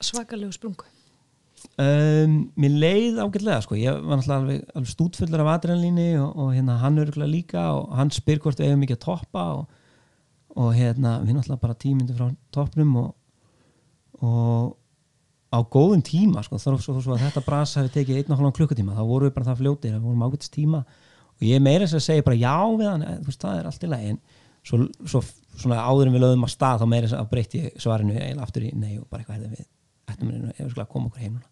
[0.03, 0.89] svakalegu sprungu?
[1.79, 3.77] Um, mér leið ágætlega sko.
[3.77, 7.93] ég var náttúrulega alveg, alveg stútfullur af adrenalíni og, og hérna hann örgulega líka og
[7.95, 9.77] hann spyr hvort við eigum ekki að toppa og,
[10.57, 13.11] og hérna við náttúrulega bara tímyndu frá toppnum og,
[14.25, 14.73] og
[15.51, 18.55] á góðum tíma sko, þó svo, svo að þetta bras hafi tekið einn og hálfan
[18.59, 20.83] klukkutíma þá vorum við bara það fljótir, það vorum ágætist tíma.
[21.35, 23.83] Og ég meira þess að segja bara já við hann, þú veist, það er allt
[23.83, 24.19] í lagi en
[24.63, 25.21] svo, svo
[25.59, 28.67] svona áður en við lögðum að stað þá meira þess að breytti svarinu eiginlega aftur
[28.67, 29.69] í nei og bara eitthvað hefði við
[30.11, 31.47] ættum við við að koma okkur heim núna.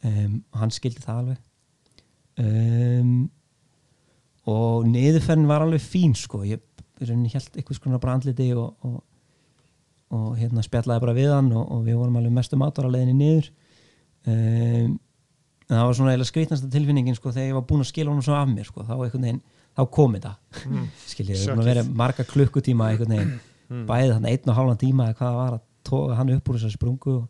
[0.00, 1.40] Um, og hann skildi það alveg.
[2.40, 3.14] Um,
[4.50, 6.62] og niðurferðin var alveg fín sko ég
[7.00, 9.00] held eitthvað skona bara andliti og, og,
[10.10, 13.14] og hérna spjallaði bara við hann og, og við vorum alveg mestu mátar að leiðinni
[13.20, 13.50] niður.
[14.26, 14.96] Um,
[15.70, 18.24] en það var svona eiginlega skrýtnasta tilfinningin sko þegar ég var búinn að skila honum
[18.26, 19.42] svo af mér sko þá einhvern veginn,
[19.78, 20.32] þá kom þetta.
[20.66, 20.88] Mm.
[21.12, 23.38] skiljið, það var að vera marga klukkutíma einhvern veginn,
[23.70, 23.84] Mm.
[23.86, 26.56] bæði þannig einn og hálfan tíma eða hvað það var að toga hann upp úr
[26.58, 27.28] þessari sprungu og,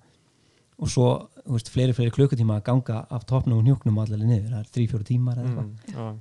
[0.80, 1.08] og svo,
[1.44, 4.62] þú veist, fleiri, fleiri klukkutíma að ganga af toppnum og njúknum og allir niður, það
[4.62, 5.98] er þrý, fjóru tímar eða eitthvað.
[6.00, 6.16] Mm,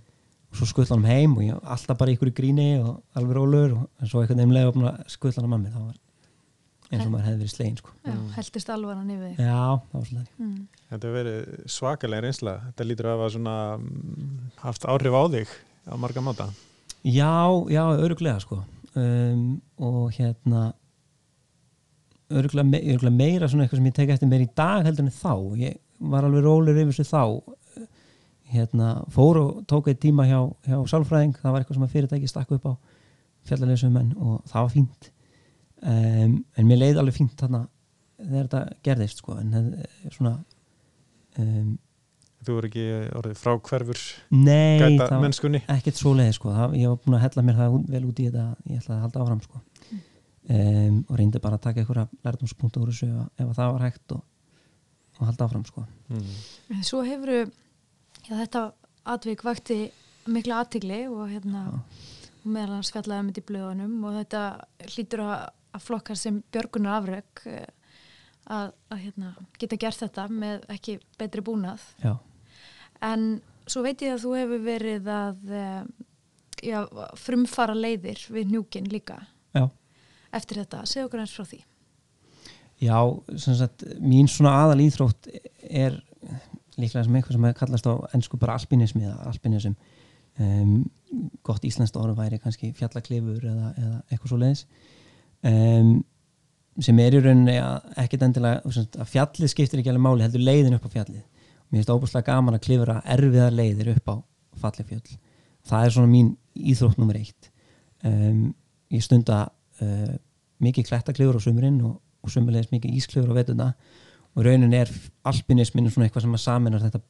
[0.49, 3.77] og svo skull hann heim og ég alltaf bara ykkur í gríni og alveg rólur
[3.79, 5.95] og svo einhvern veginn
[6.89, 7.93] eins og maður hefði verið slegin sko.
[8.05, 9.39] Já, heldist alvaran yfir þig.
[9.45, 10.67] já, það var svolítið Mm.
[10.89, 12.53] Þetta hefur verið svakalega reynsla.
[12.65, 16.49] Þetta lítur að hafa svona mm, haft áhrif á þig á marga máta.
[17.05, 17.35] Já,
[17.69, 18.63] já, öruglega sko
[18.95, 20.73] um, og hérna
[22.29, 25.13] öruglega, me öruglega meira svona eitthvað sem ég tek eftir meira í dag heldur en
[25.13, 27.23] þá ég var alveg rólur yfir þessu þá
[28.49, 32.29] hérna, fór og tók eitt tíma hjá, hjá sálfræðing, það var eitthvað sem að fyrirtæki
[32.31, 32.73] stakku upp á
[33.49, 35.09] fjallarleysum en og það var fínt
[35.81, 37.63] um, en mér leið alveg fínt þarna
[38.19, 40.33] þegar þetta gerðist sko en það- svona
[41.39, 41.77] um,
[42.39, 42.83] Þú er ekki
[43.19, 43.99] orðið frá hverfur
[44.31, 45.59] nei, gæta það var mennskunni.
[45.73, 48.27] ekkert svo leið sko, það, ég var búin að hella mér það vel út í
[48.29, 49.59] þetta, ég ætlaði að halda áfram sko
[50.49, 54.15] um, og reyndi bara að taka einhverja lærdomspunkta úr þessu ef, ef það var hægt
[54.15, 54.23] og,
[55.19, 56.81] og halda áfram sko Mm.
[56.81, 58.61] Svo hefur já, þetta
[59.13, 59.75] atvik vakti
[60.25, 64.41] mikla aðtigli og hérna og meðal hans fjallaði um þetta í blöðunum og þetta
[64.95, 65.43] hlýtur að,
[65.75, 67.43] að flokkar sem björgunar afreg
[68.49, 71.83] að, að hérna, geta gert þetta með ekki betri búnað.
[72.01, 72.15] Já,
[73.05, 73.25] en
[73.69, 75.81] svo veit ég að þú hefur verið að eh,
[76.71, 76.79] já,
[77.19, 79.19] frumfara leiðir við njúkin líka
[79.55, 79.67] já,
[80.35, 81.63] eftir þetta, segja okkur eins frá því.
[82.79, 82.97] Já
[83.35, 85.27] sem sagt, mín svona aðal íþrótt
[85.67, 85.99] er
[86.79, 89.75] líklega sem eitthvað sem að kallast á ennsku bara alpinismi eða alpinism.
[90.39, 90.85] Um,
[91.43, 94.61] gott íslenskt orð væri kannski fjallaklifur eða, eða eitthvað svo leiðis
[95.47, 95.91] um,
[96.79, 100.77] sem er í rauninni að ekkert endilega að fjallið skiptir ekki alveg máli heldur leiðin
[100.77, 101.23] upp á fjallið.
[101.69, 104.15] Mér finnst óbúslega gaman að klifra erfiðar leiðir upp á
[104.63, 105.17] fallifjöll.
[105.69, 107.51] Það er svona mín íþrótt nummer eitt.
[108.07, 108.53] Um,
[108.93, 109.43] ég stunda
[109.83, 110.15] uh,
[110.63, 113.69] mikið klettaklifur á sumurinn og, og sumulegis mikið ísklifur á vetuna
[114.35, 114.91] og raunin er
[115.27, 117.01] alpinismin svona eitthvað sem að saminar þetta,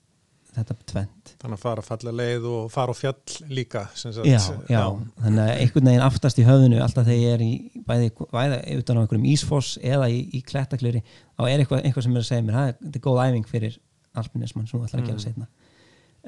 [0.56, 3.84] þetta tvent Þannig að fara að falla leið og fara á fjall líka.
[4.26, 4.82] já, já,
[5.24, 8.98] þannig að einhvern veginn aftast í höfðinu alltaf þegar ég er í bæði, bæði utan
[8.98, 12.46] á einhverjum ísfoss eða í, í klettaklifri þá er eitthvað, eitthvað sem er að segja
[12.50, 13.78] mér "Ha, þetta er góð æfing fyrir
[14.20, 15.26] alpinisman sem þú ætlar að gera Mm.
[15.28, 15.48] setna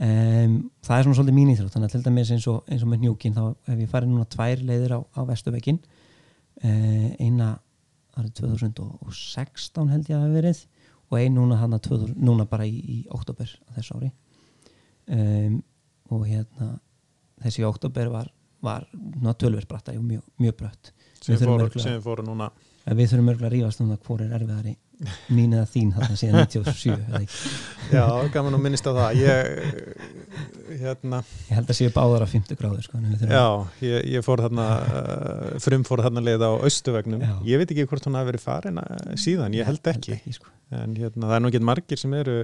[0.01, 2.89] um, það er svona svolítið mín íþrótt þannig að til dæmis eins og, eins og
[2.93, 5.79] með njúkin þá hef ég farið núna tvær leiðir á, á vestuvekkin
[6.63, 7.49] uh, eina
[8.15, 10.63] árið 2016 held ég að hafa verið
[11.12, 14.12] og ein núna, hana, 2000, núna bara í, í oktober þessu ári
[15.12, 15.58] um,
[16.12, 16.71] og hérna
[17.43, 18.32] þessi oktober var,
[18.63, 18.88] var
[19.39, 21.38] tölverð brattari og mjög, mjög brött sem
[22.02, 22.50] fóru, núna.
[22.88, 24.76] Við þurfum örgulega að rífast um það hvor er erfiðari
[25.31, 27.51] mín eða þín þarna síðan 97 eða ekki.
[27.91, 29.21] Já, gaman að minnist á það.
[29.21, 29.49] Ég,
[30.81, 33.45] hérna, ég held að séu báðar af 50 gráður sko, já,
[33.83, 37.25] ég, ég fór þarna, uh, frum fór þarna leið á Östuvegnum.
[37.25, 37.33] Já.
[37.49, 40.21] Ég veit ekki hvort hún hafi verið farin uh, síðan, ég held ekki.
[40.37, 40.53] sko.
[40.71, 42.37] En hérna, það er nú ekki margir sem eru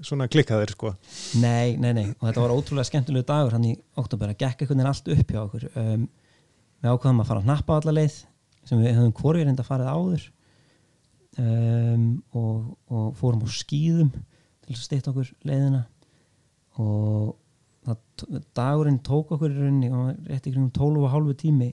[0.00, 0.94] svona klikkaðir, sko.
[1.42, 4.80] Nei, nei, nei, og þetta var ótrúlega skemmtilegu dagur hann í oktober, að gekk einhvern
[4.80, 6.06] veginn allt upp hjá okkur um,
[6.80, 8.16] við ákvaðum að fara að nappa alla leið
[8.68, 10.24] sem við höfum hvorið reynda farið áður
[11.38, 14.10] um, og, og fórum á skýðum
[14.64, 15.84] til að stýtt okkur leiðina.
[16.80, 17.36] Og
[17.86, 18.00] það,
[18.56, 21.70] dagurinn tók okkur í rauninni og rétt í kringum 12 og hálfu tími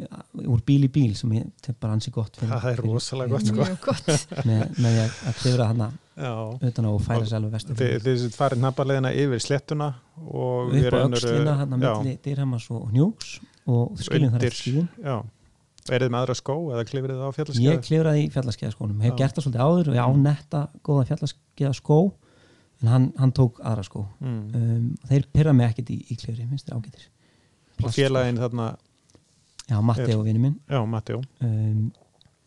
[0.00, 3.32] ja, úr bíl í bíl sem ég bara ansi gott fyrir, Það er fyrir- rosalega
[3.32, 3.62] gott, sko.
[3.62, 4.26] mjög gott.
[4.48, 6.32] Með, með að- að klifra hana Já.
[6.70, 9.88] utan á og færa sér alveg vestur Þið, farið nabbarleiðina yfir slettuna
[10.24, 13.32] og upp á öxlina hann að já, milli dýrhammas og hnjúks
[13.68, 14.88] og skiljum þar eftir skíðin
[15.86, 17.82] Já, er þið með aðra skó eða klifrið það á ég fjallaskeiði?
[17.86, 19.00] klifraði í fjallaskeiðaskónum.
[19.06, 19.90] Hef gert það svolítið áður.
[19.92, 21.98] Og ég á netta góða fjallaskeiðaskó
[22.82, 24.02] en hann, hann tók aðra skó.
[24.20, 24.40] Mm.
[24.54, 27.06] um, þeir pyrra mig ekkert í, í klifri minnst þeir ágætir.
[27.84, 28.66] Og félagin þarna,
[29.68, 30.58] já, Matti er- og vinnu minn.
[30.68, 31.22] Já, Matti, já.
[31.46, 31.86] um,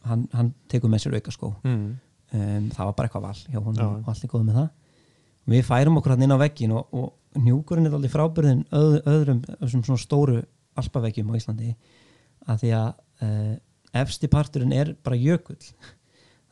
[0.06, 1.98] hann, hann tekur með sér auka skó Mm.
[2.34, 4.70] um, það var bara eitthvað val hjá honum og allir góð með það.
[5.50, 9.42] Við færum okkur hann inn á veggin og, og njúkurinn er aldrei frábyrðin öð, öðrum
[9.66, 10.44] svona stóru
[10.78, 11.72] alpaveggjum á Íslandi.
[12.50, 12.94] Að því að
[13.26, 13.56] uh,
[14.04, 15.60] efsti parturinn er bara jökull.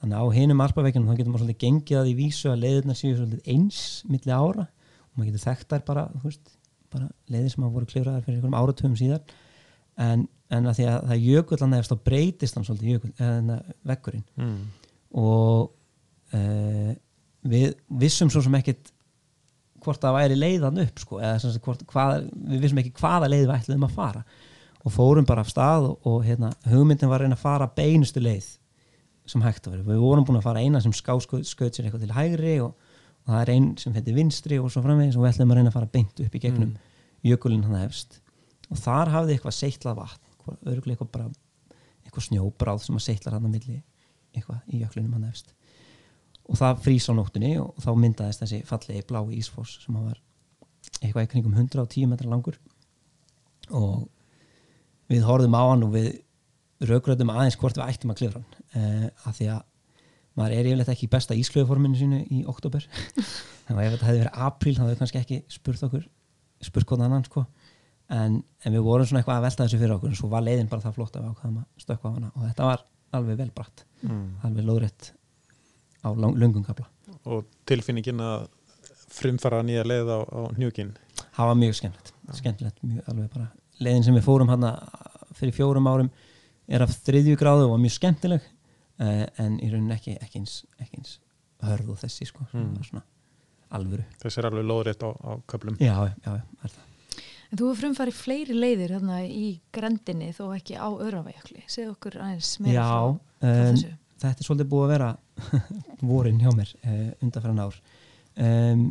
[0.02, 2.96] Þannig að á hinum alpaveggjunum þá getur maður svolítið gengið að í vísu að leiðirna
[2.98, 4.68] séu svolítið eins milli ára.
[4.68, 6.52] Og maður getur þekkt þær bara, veist,
[6.94, 9.38] bara leiðir sem hafa voru klifraðar fyrir einhverjum áratöfum síðar
[9.98, 13.58] en, en að því að það jökull hann efst þá breytist hann svolítið jökull, eða
[13.92, 14.28] veggurinn.
[14.38, 14.60] Mm.
[15.24, 15.72] og
[16.38, 16.94] uh,
[17.48, 18.92] við vissum svo sem ekkit
[19.84, 23.56] hvort það væri leiðan upp sko, eða hvort, hvað, við vissum ekki hvaða leið við
[23.56, 24.24] ætluðum að fara
[24.88, 28.24] og fórum bara af stað og, og hérna, hugmyndin var að reyna að fara beinustu
[28.24, 28.48] leið
[29.28, 32.06] sem hægt að vera, við vorum búin að fara eina sem skáskaut skaut sér eitthvað
[32.06, 32.78] til hægri og,
[33.26, 35.74] og það er ein sem heitir vinstri og svo framvegis og við ætlum að reyna
[35.74, 37.34] að fara beint upp í gegnum Mm.
[37.34, 38.22] jökulinn hann efst.
[38.72, 40.24] Og þar hafði eitthvað seitlað vatn
[40.70, 41.28] örgulega eitthvað bara
[42.06, 43.78] eitthvað snjóbráð sem að seitlar hann að milli
[44.38, 45.52] eitthvað í jöklinum hann efst.
[46.48, 50.22] Og það frýs á nóttunni og þá myndaðist þessi fallegi blái ísfoss sem var
[51.02, 52.56] eitthvað í kringum 110 metra langur
[53.76, 54.06] og
[55.12, 56.10] við horfðum á hann og við
[56.88, 58.66] raugröðum aðeins hvort við ættum að klifra hann.
[58.76, 59.64] Uh, af því að
[60.38, 62.84] maður er yfirleitt ekki besta ísklöfuforminu sínu í oktober
[63.66, 66.06] þannig að ef þetta hefði verið apríl þá hefði við kannski ekki spurt okkur
[66.68, 67.46] spurt hvort annan sko.
[68.14, 70.70] En, en við vorum svona eitthvað að velta þessu fyrir okkur en svo var leiðin
[70.72, 72.30] bara það flott að við ákvaðum að stökkva á hana.
[72.34, 72.86] Og þetta var
[73.18, 73.84] alveg vel bratt.
[74.06, 74.28] Mm.
[74.46, 75.10] alveg lóðrétt
[76.06, 76.10] á
[76.68, 76.88] kapla
[77.28, 78.48] Og tilfinningin að
[79.12, 80.94] frumfara nýja leið á, á hnjúkin.
[81.36, 83.48] það var mjög skemmtilegt, skemmtilegt mjög, alveg bara
[83.84, 84.66] leiðin sem við fórum hann
[85.38, 86.10] fyrir fjórum árum
[86.68, 90.56] er af þriðju gráðu og var mjög skemmtileg uh, en í rauninni ekki, ekki, eins,
[90.82, 91.14] ekki eins
[91.64, 92.74] hörð og þessi sko Mm.
[92.78, 93.04] var svona
[93.78, 95.78] alvöru Þessi er alveg lóðrétt á, á köplum.
[95.80, 96.84] já, já, já, er það
[97.48, 101.62] En þú hefur frumfarið fleiri leiðir hérna í grendinni þó ekki á Örafajökli.
[101.72, 103.92] Segð okkur aðeins meira já, frá, frá um, þessu.
[104.20, 105.10] þetta er svolítið búið að vera
[106.12, 107.78] vorin hjá mér uh, undanfæran ár
[108.44, 108.84] um,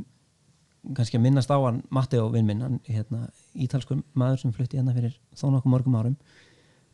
[0.96, 3.27] kannski að minnast á hann Matteo vinn minn, hann hérna,
[3.64, 6.16] ítalskur maður sem flutti hérna fyrir þó nokkuð morgum árum.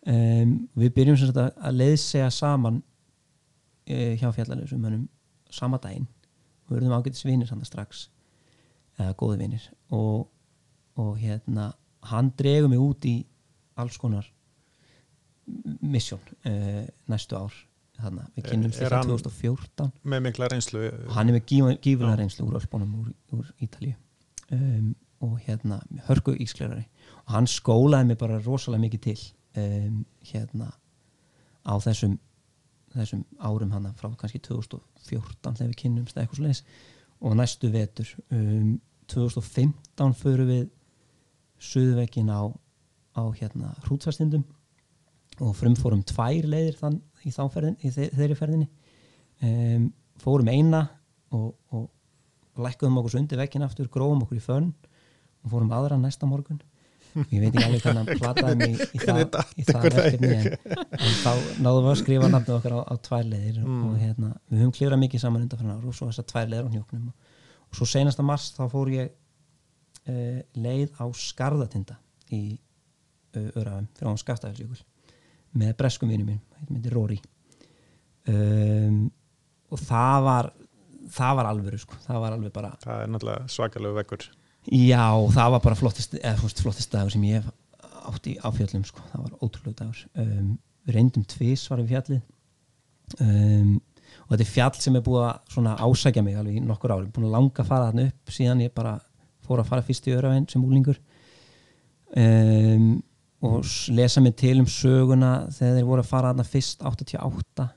[0.07, 5.05] Um, við byrjum sem sagt að, að leiðsega saman uh, hjá fjallalöfsum mönnum
[5.53, 6.09] sama daginn.
[6.71, 8.07] Við erum ágætis vinir hann strax
[8.99, 9.67] eða góði vinir.
[9.95, 10.27] Og,
[10.99, 11.71] og hérna
[12.11, 13.17] hann dregur mig út í
[13.81, 14.27] alls konar
[15.83, 17.55] misjón uh, næstu ár.
[18.03, 20.81] Þarna, við er þetta hann- 2014 Með mikla reynslu.
[21.13, 22.19] hann er með gíf- gífulega Já.
[22.23, 23.93] reynslu úr Ölpunum úr, úr Ítalíu.
[24.51, 26.85] Um, og hérna hörku ísklerari
[27.25, 29.19] og hann skólaði mig bara rosalega mikið til
[29.63, 30.73] um, hérna
[31.63, 32.19] á þessum
[32.93, 36.65] þessum árum hann frá kannski 2014 þegar við kynnumst eitthvað svo leis
[37.23, 38.81] og næstu vetur um,
[39.13, 40.67] 2015 förum við
[41.63, 42.51] suðvegin á,
[43.15, 44.45] á hérna hrútsvestindum
[45.43, 48.69] og frumfórum tvær leiðir þann í, ferðin, í þe þeirri ferðinni.
[49.43, 49.89] Um,
[50.23, 50.83] fórum eina
[51.35, 54.73] og, og lækkuðum okkur svo undir vekkin aftur, grófum okkur í fönn
[55.43, 56.61] og fórum aðra næsta morgun
[57.29, 59.19] ég veit ekki alveg hvernig hann plataði mig í, það,
[59.61, 60.47] í það verkefni en,
[60.97, 61.33] en þá
[61.67, 63.83] náðum við að skrifa nafnið okkar á, á tvær leiðir Mm.
[63.91, 66.69] og hérna, við höfum klifrað mikið saman undan fyrir ár og svo þessar tvær leiðir
[66.69, 69.11] á hnjóknum og svo senasta mars þá fór ég
[70.09, 71.99] uh, leið á Skarðatinda
[72.33, 74.81] í uh, Örafum fyrir á Skaftafellsjökul
[75.61, 77.19] með breskum vinum mín, þetta myndi Róri
[78.33, 79.03] um,
[79.73, 80.51] og það var
[81.13, 84.27] það var alvöru sko, það var alveg bara Það er náttúrulega svakalegu vekkur.
[84.67, 86.19] Já, það var bara flottist,
[86.61, 87.51] flottist dagur sem ég hef
[88.13, 90.03] átt í áfjöllum sko, það var ótrúlega dagur.
[90.19, 90.53] Um,
[90.87, 92.23] við reyndum tvís var við fjallið.
[93.23, 93.81] Um,
[94.25, 97.29] og þetta er fjall sem er búið að ásækja mig alveg í nokkur ári, búin
[97.29, 98.97] að langa að fara þarna upp síðan ég bara
[99.43, 100.99] fór að fara fyrst í öravein sem úlingur
[102.17, 102.87] um,
[103.43, 107.69] og lesa mig til um söguna þegar þeir voru að fara þarna fyrst 88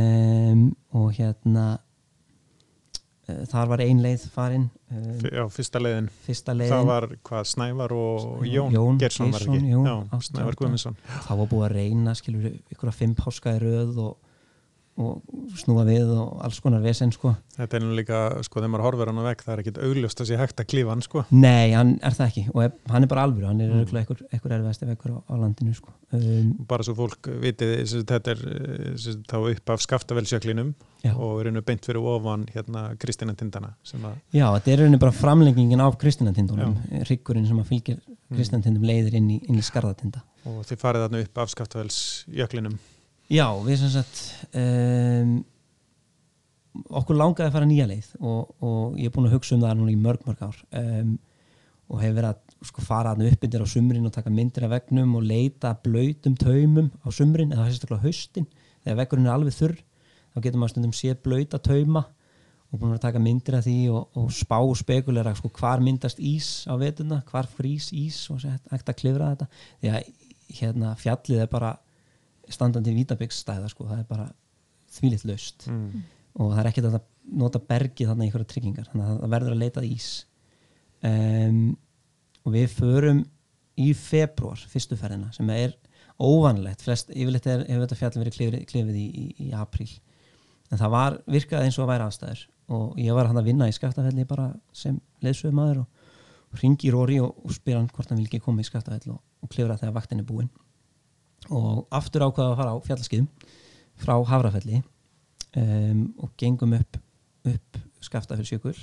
[0.00, 0.64] um,
[1.00, 1.66] og hérna
[3.26, 6.08] þar var ein leið farin F- Já, fyrsta leiðin.
[6.26, 9.58] fyrsta leiðin Það var hvað, Snævar og Jón, Jón Geirsson var ekki.
[9.72, 10.28] jú, Já, 88.
[10.30, 10.96] Snævar Guðmundsson.
[11.26, 14.16] þá var búið að reyna skilur ykkur að fimm páska í röð og,
[14.96, 15.20] og
[15.60, 19.08] snúa við og alls konar vesen sko Þetta er nú líka, sko, þegar maður horfir
[19.10, 21.22] hann á vekk, það er ekkit augljóst að sé hægt að klífa hann, sko.
[21.32, 23.84] nei, hann er það ekki og ef, hann er bara alvöru, hann er Mm.
[23.84, 24.00] mm.
[24.02, 27.72] ykkur, ykkur erfiðasti vekkur á, á landinu sko um, Bara svo fólk vitið,
[28.08, 31.12] þetta er eh, sem sagt, þá upp af skaftavelsjöklinum Já.
[31.16, 35.00] og er einu beint fyrir ofan hérna Kristina Tindana sem að, já, þetta er rauninni
[35.02, 36.76] bara framlengingin af kristinatindunum,
[37.08, 38.00] ryggurinn sem að fylgir
[38.34, 42.78] Kristjantindum leiðir inn í, inn í skarðatinda og þið farið þarna upp afskaftavelsjöklinum
[43.26, 44.20] Já, við sem sagt
[44.54, 45.38] um,
[46.94, 49.80] okkur langaði að fara nýja leið og, og ég er búin að hugsa um það
[49.80, 50.60] núna í mörg mörg ár.
[50.78, 51.16] Um,
[51.86, 54.72] og hefur verið að sko, fara þarna upp yfir á sumrin og taka myndir af
[54.74, 58.46] vegnum og leita blöytum taumum á sumrin eða sérstaklega haustin.
[58.84, 59.74] Þegar vegurinn er alveg þurr
[60.36, 62.04] þá getur maður stundum séð blöyta tauma
[62.70, 66.22] og búin að taka myndir af því og, og spá og spekulera sko, hvar myndast
[66.22, 69.50] ís á vetuna, hvar frýs ís og hægt að klifra þetta.
[69.82, 70.10] Því að
[70.60, 71.72] hérna, fjallið er bara
[72.52, 74.26] standandi vítabyggsstæða sko, það er bara
[74.96, 75.66] þvílitt laust.
[75.70, 76.04] Mm.
[76.36, 76.98] og það er ekkert að
[77.42, 80.10] nota bergið þannig einhverja tryggingar, þannig að það verður að leita ís.
[81.06, 81.62] Um,
[82.46, 83.22] og við förum
[83.76, 85.74] í februar fyrstu ferðina sem er
[86.22, 89.88] óvanlegt flest, yfirleitt er, hefur þetta fjall verið klifið í, í, í apríl.
[90.72, 92.44] En það var virkað eins og að væri aðstæður.
[92.76, 96.06] Og ég var hann að vinna í skaftafelli bara sem leðsögum aður og,
[96.56, 99.50] ringi Róri og, og spyr hann hvort hann vil ekki koma í skaftafell og, og
[99.52, 100.48] klifra þegar vaktin er búin
[101.50, 103.28] og aftur ákvaða að fara á fjallaskiðum
[104.00, 104.82] frá Hafrafelli
[105.56, 106.98] um, og gengum upp,
[107.46, 108.76] upp skaftafell sjökul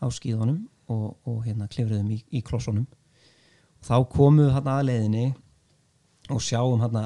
[0.00, 5.26] á skíðunum og hérna klifriðum í, í klossunum og þá komum við hann aðleiðinni
[6.32, 7.04] og sjáum hann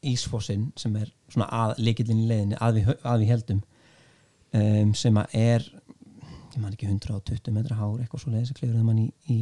[0.00, 3.58] Ísfossinn sem er svona að, leikillin í leiðinni að við, að við heldum
[4.56, 5.66] um, sem að er
[6.54, 9.38] ég man ekki 120 metra hár eitthvað svo leiðis að klifraði mann í, í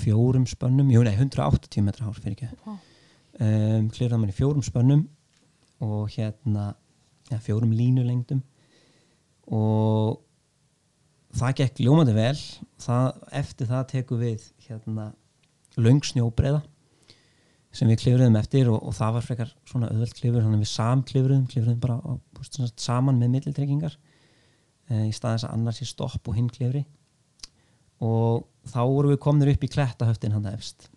[0.00, 2.50] fjórum spönnum, jú nei 180 metra hár fyrir ekki.
[2.64, 2.74] Vá.
[3.40, 5.06] Um, klifraði mann í fjórum spönnum
[5.80, 6.72] og hérna
[7.30, 8.42] ja, fjórum línulengdum.
[9.50, 10.20] Og
[11.36, 12.36] það gekk ljómandi vel.
[12.82, 13.08] Það,
[13.40, 15.10] eftir það tekum við hérna
[15.80, 16.62] langsnjóbreiða
[17.70, 21.44] sem við klifruðum eftir og, og það var frekar svona öðvöld klifur, þannig við samklifruðum
[21.50, 22.12] klifruðum bara á,
[22.74, 23.94] saman með millitryggingar
[24.90, 26.82] e, í staðis að annars í stopp og hinn klifri.
[28.02, 30.88] Og þá vorum við komnir upp í klettahöftin hann efst.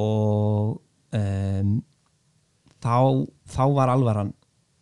[0.00, 0.78] Og
[1.16, 1.72] um,
[2.82, 2.96] þá,
[3.50, 4.34] þá var alvaran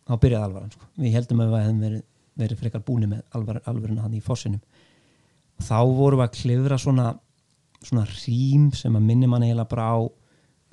[0.09, 0.91] þá byrjaði alvaran sko.
[0.97, 2.05] við heldum að við hefum verið,
[2.39, 4.61] verið frekar búni með alvar, alvarina hann í fossinum.
[5.59, 7.09] Og þá vorum við að klifra svona
[7.85, 9.97] svona rým sem að minni mann eiginlega bara á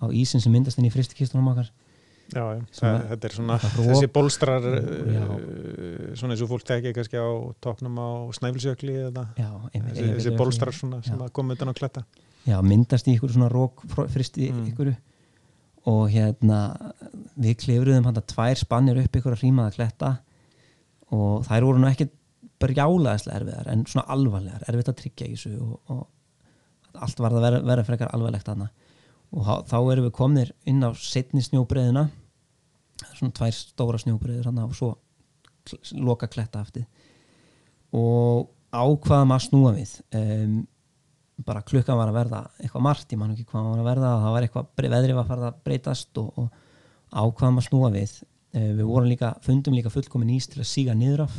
[0.03, 1.71] á ísin sem myndast inn í fristikistunum okkar.
[2.27, 2.43] Já,
[2.75, 5.35] það, þetta er svona þessi bólstrar uh,
[6.19, 7.31] svona eins og fólk tekja kannski á
[7.63, 12.03] topnum á snæfilsjökli eða já, þessi, þessi bólstrar svona sem að koma utan á kletta.
[12.47, 14.67] Já, myndast í ykkur svona rók fristi mm.
[14.73, 14.91] ykkur
[15.87, 16.61] og hérna
[17.39, 20.13] við klefruðum hann að tvær spannir upp ykkur að rýmaða kletta.
[21.15, 22.09] Og þær voru nú ekki
[22.63, 27.59] brjálaðislega erfiðar en svona alvarlegar, erfiðt að tryggja í þessu og, og allt var að
[27.67, 28.71] vera, frekar alvarlegt aðna
[29.37, 32.07] og þá erum við komnir inn á setni snjóbreiðina
[33.17, 34.93] svona tvær stóra snjóbreiður og svo
[35.99, 36.87] loka kletta aftið
[37.97, 39.93] og ákvaðum að snúa við?
[40.17, 40.57] Um,
[41.45, 44.35] bara klukkan var að verða eitthvað margt, ég man ekki hvað var að verða það
[44.37, 46.49] var eitthvað, veðrið var að fara að breytast og, og
[47.13, 48.17] ákvaðum að snúa við.
[48.57, 51.37] Um, við vorum líka, fundum líka fullkomin ís til að síga niður af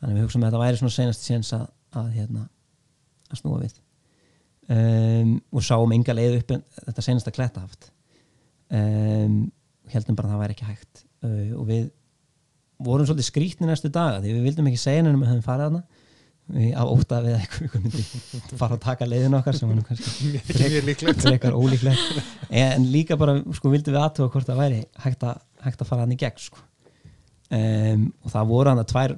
[0.00, 1.68] þannig við hugsaum að þetta væri svona senast séns að,
[2.00, 2.46] að, hérna,
[3.28, 3.78] að snúa við.
[4.70, 6.54] Um, og sáum enga leið upp
[6.86, 7.90] þetta senasta klettahaft.
[8.70, 9.42] Um,
[9.90, 11.04] heldum bara að það væri ekki hægt.
[11.20, 11.88] Uh, og við
[12.80, 15.66] vorum svolítið skrítni næstu daga því við vildum ekki segja nefnum að við höfum farið
[15.66, 15.99] hana
[16.50, 18.04] á óta við eitthvað myndi
[18.60, 20.40] fara að taka leiðin okkar sem var kannski
[21.24, 22.20] frekar ólíklegt.
[22.62, 26.06] En líka bara sko vildum við aðtöða hvort það væri hægt að, hægt að fara
[26.06, 26.62] hann í gegn sko.
[27.54, 29.16] um, og það voru hann að tvær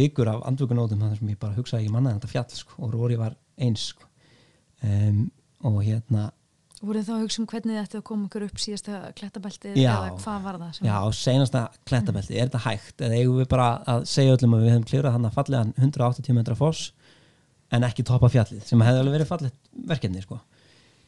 [0.00, 3.20] vikur af andvökunótum þannig sem ég bara hugsaði ekki mannaði þetta fjall sko, og Róri
[3.20, 4.08] var eins sko.
[4.84, 5.26] Um,
[5.68, 6.30] og hérna
[6.80, 10.58] voruð þá að hugsa um hvernig þetta kom okkur upp síðasta klettabeltið eða hvað var
[10.62, 10.78] það?
[10.86, 12.94] Já, senasta klettabeltið, er þetta hægt?
[13.04, 16.38] Eða eigum við bara að segja öllum að við hefum klirað hann að fallega 180
[16.38, 16.86] metra foss
[17.70, 20.40] en ekki topa fjallið sem hefði alveg verið fallet verkefni sko.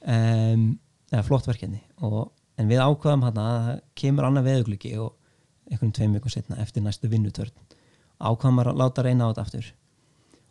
[0.05, 0.69] um,
[1.13, 1.83] eða flott verkefni.
[2.05, 2.31] Og,
[2.61, 5.15] en við ákvaðum hann að það kemur annað veðugliki og
[5.73, 7.53] einhvern tveim vikum setna eftir næstu vinnutörn
[8.23, 9.73] ákvaðum að láta reyna á þetta aftur.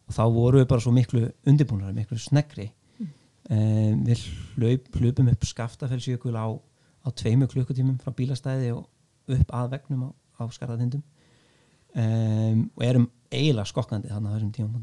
[0.10, 2.72] Og þá voru við bara svo miklu undibúnar, miklu snegri
[3.52, 4.26] um, við
[4.56, 6.48] hlaup, hlupum upp skaftafellsjökul á,
[7.04, 8.88] á tveimu klukkutímum frá bílastæði og
[9.32, 11.04] upp að vegnum á, á skarðatindum.
[11.92, 14.78] Um, og erum eiginlega skokkandi þannig á þessum tímum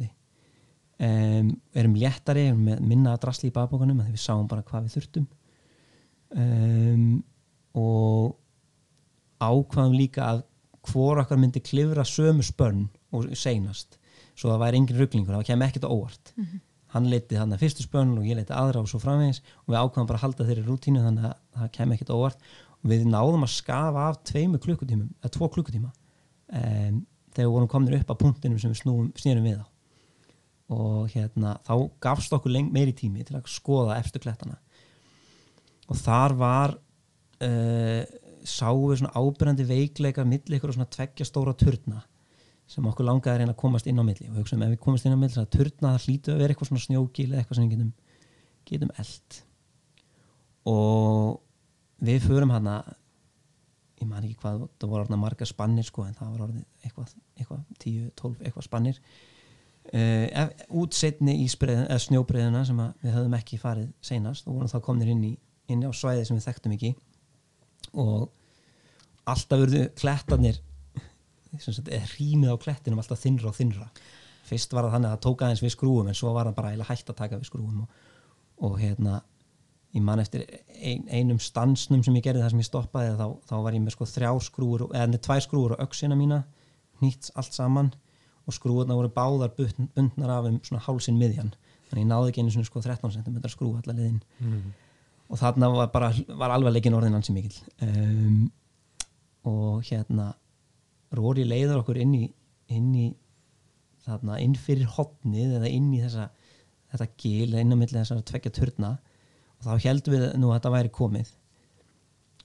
[0.98, 4.98] um, erum léttari erum minna að drasli í baðbókanum að við sáum bara hvað við
[4.98, 5.26] þurftum.
[7.78, 8.34] Og
[9.38, 10.42] ákvaðum líka að
[10.88, 13.96] hvor okkar myndi klifra sömu spönn og seinast
[14.38, 16.32] svo það væri engin rugglingur, það kemur ekkert óvart.
[16.36, 19.42] Mm -hmm hann leiti hann að fyrstu spönn og ég leiti aðra og svo framvegis.
[19.66, 22.52] Og við ákvæmum bara að halda þeirri rútínu þannig að það kem ekkert óvart.
[22.78, 27.00] Og við náðum að skafa af tveimu klukkutímum eða tvo klukkutíma um,
[27.34, 29.66] þegar við vorum komin upp á punktinum sem við snúum, snýrum við á.
[30.78, 31.74] Og hérna þá
[32.04, 34.56] gafst okkur meiri tími til að skoða eftir klettana.
[35.88, 36.76] Og þar var
[37.44, 38.02] uh,
[38.48, 42.04] sáum við svona ábyrjandi veikleika milli ykkur og svona tveggja stóra turna
[42.68, 44.28] sem okkur langaði að reyna að komast inn á milli.
[44.28, 46.54] Og við hugsaum ef við komast inn á milli það turna það hlýtu að vera
[46.54, 47.92] eitthvað svona snjókil eitthvað sem við getum,
[48.68, 49.38] getum eld
[50.68, 51.38] og
[52.04, 52.76] við förum hana
[53.98, 57.14] ég man ekki hvað, það voru orðina marga spannir sko en það var orðið eitthvað,
[57.38, 59.02] eitthvað 10, 12, eitthvað spannir.
[59.88, 65.10] Uh, út setni í snjóbreiðuna sem við höfum ekki farið seinast og vorum þá komnir
[65.14, 65.32] inn, í,
[65.72, 66.92] inn á svæði sem við þekktum ekki.
[67.96, 68.28] Og
[69.28, 70.60] alltaf verðu klettanir
[72.16, 73.88] rýmið á klettinum alltaf þinnra og þinnra
[74.48, 76.88] fyrst var það þannig að það tók aðeins við skrúum en svo var það bara
[76.88, 77.98] hægt að taka við skrúum og,
[78.64, 79.20] og hérna
[79.96, 80.44] ég man eftir
[80.76, 83.96] ein, einum stansnum sem ég gerði þar sem ég stoppaði þá, þá var ég með
[83.96, 86.42] sko þrjá skrúur eða nefnir tvær skrúur á auksina mína
[87.02, 87.92] nýtt allt saman
[88.48, 91.52] og skrúurna voru báðar bundnar af um svona hálsin miðjan.
[91.90, 94.66] Þannig ég náði ekki einu svona sko 13 cm skrú allar liðin mm.
[95.28, 98.48] og þarna var bara var alveg leikin orðin hansi mikil um,
[99.48, 100.32] og hérna
[101.16, 102.26] Róri leiður okkur inn í
[102.74, 103.06] inn í
[104.04, 106.28] þarna inn fyrir hotnið eða inn í þessa
[106.92, 108.94] þetta gil inn á milli þessar tveggja törna
[109.58, 111.32] og þá heldum við nú að þetta væri komið.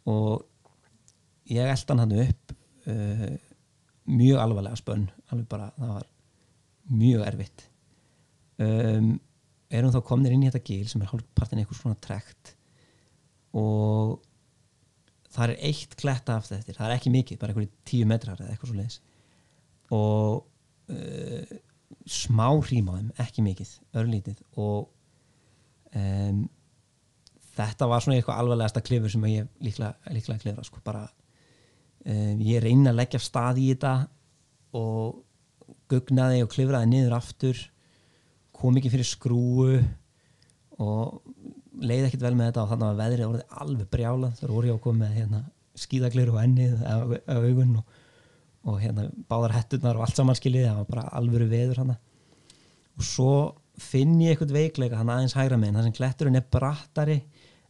[0.09, 0.43] Og
[1.51, 2.55] ég eldan hann upp
[2.91, 3.29] uh,
[4.09, 5.05] mjög alvarlega spönn.
[5.31, 6.09] Alveg bara, það var
[7.03, 7.67] mjög erfitt.
[8.63, 9.13] Um,
[9.73, 12.55] erum þá komnir inn í þetta gil sem er hálfpartin eitthvað svona trekt.
[13.57, 14.17] Og
[15.33, 18.53] það er eitt kletta af þetta það er ekki mikið, bara eitthvað tíu metrar eða
[18.53, 18.99] eitthvað svo leiðis
[19.93, 20.43] og
[20.93, 21.55] uh,
[22.09, 24.89] smá þeim, ekki mikið, örlítið og
[25.95, 26.45] um,
[27.53, 30.81] þetta var svona eitthvað alvarlegasta klifur sem ég líklega, líklega klifra sko.
[30.85, 31.05] bara,
[32.05, 33.95] um, ég reyna að leggja stað í þetta
[34.73, 35.21] og
[35.91, 37.59] gugnaði og klifraði niður aftur
[38.53, 39.77] kom ekki fyrir skrúu
[40.81, 41.19] og
[41.81, 44.77] leiði ekkert vel með þetta og þannig að veðrið voruð alveg brjála þar voru ég
[44.77, 45.41] á komið hérna,
[45.83, 47.99] skíðaglir og ennið af augun og,
[48.69, 51.97] og hérna, báðar hetturnar og allt samanskilið það var bara alvöru veður hana.
[52.97, 53.33] og svo
[53.81, 57.19] finn ég eitthvað veikleika hann aðeins hægra meginn, þannig að kletturinn er brattari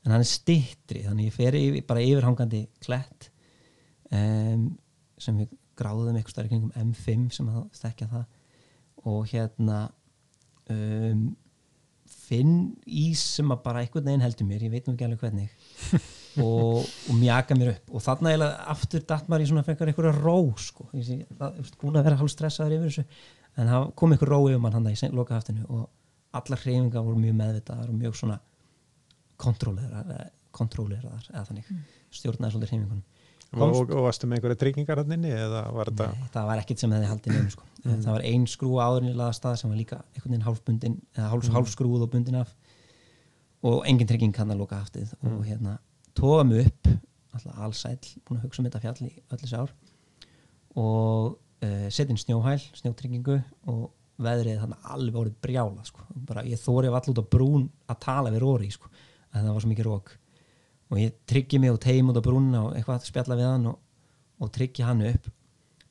[0.03, 3.29] en hann er stittri þannig ég fer yfir, bara yfirhangandi klett
[4.11, 4.65] um,
[5.21, 8.25] sem við gráðum eitthvað starf kringum M5 sem að þekkja það.
[9.09, 9.79] Og hérna
[10.71, 11.23] um,
[12.13, 15.49] finn ís sem að bara einhvern veginn heldur mér, ég veit nú ekki alveg hvernig.
[16.41, 17.91] Og, og mjaka mér upp.
[17.93, 21.59] Og þarna eiginlega aftur datt maður í svona fengar einhverja ró sko, ég sé, það
[21.61, 23.03] er búin að vera hálf stressaður yfir þessu.
[23.53, 25.83] En það kom einhver ró yfir mann hann það í lokahaftinu og
[26.39, 28.39] allar hreyfingar voru mjög meðvitaðar og mjög svona
[29.43, 31.69] kontróleraðar eða þannig.
[31.69, 31.85] Mm.
[32.17, 33.05] stjórnaði svolítið hreifingunum
[33.53, 36.09] og, og varstu með einhverja tryggingar eða var þetta?
[36.09, 37.65] Nei, það var ekkit sem hefði haldið nefnum sko.
[37.83, 38.01] mm.
[38.05, 41.47] það var ein skrú áðurinn í laðastað sem var líka einhvern veginn hálfbundin eða hálf,
[41.47, 41.57] mm.
[41.57, 42.53] hálfskrúð og bundin af
[43.63, 45.43] og engin trygging kann að lóka haftið og mm.
[45.47, 45.77] hérna
[46.17, 46.91] tóða mig upp
[47.33, 47.97] alltaf allsæl,
[48.27, 49.73] búin að hugsa um þetta fjall í öllu sár
[50.77, 53.37] og uh, inn snjóhæl, snjótryggingu
[53.71, 53.85] og
[54.23, 56.05] veðrið þannig alveg orðið brjála sko.
[56.27, 58.91] bara ég þóri af all út á brún að tala við Róri sko
[59.33, 60.13] að það var svo mikið rók
[60.93, 63.79] og ég tryggi mig og tegum út á brúnna og eitthvað spjalla við hann og,
[64.37, 65.29] og tryggi hann upp.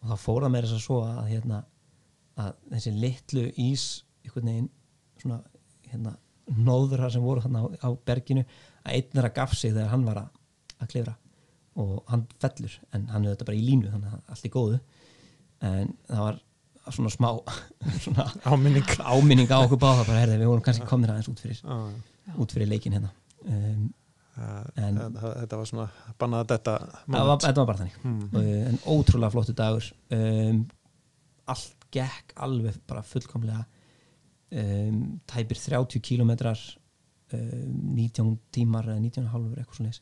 [0.02, 1.58] Og þá fór það mér þess að svo að, hérna,
[2.38, 3.86] að þessi litlu ís
[4.22, 4.68] einhvern veginn
[5.22, 5.40] svona
[5.90, 6.12] hérna,
[6.68, 8.44] nóðra sem voru hann á, á berginu
[8.82, 10.28] að einn er að gaf sig þegar hann var að,
[10.78, 11.16] að klifra.
[11.82, 14.78] Og hann fellur en hann er þetta bara í línu þannig að allt er góðu.
[15.66, 16.38] En það var
[16.92, 17.28] svona smá
[18.04, 18.94] svona áminning.
[19.02, 21.66] áminning á okkur báða bara herði við vorum kannski komnir aðeins út fyrir,
[22.38, 23.10] út fyrir leikin hérna.
[23.42, 23.90] Um,
[24.36, 25.86] en, þetta var svona
[26.20, 26.76] bannað þetta
[27.06, 27.96] var, þetta var bara þannig.
[28.08, 28.36] Mm.
[28.72, 29.88] en ótrúlega flottu dagur.
[30.14, 30.62] Um,
[31.52, 33.64] allt gekk alveg bara fullkomlega.
[34.52, 36.60] Um, tæpir 30 kílometrar
[37.32, 39.92] 19 tímar eða 19 halvur eitthvað svona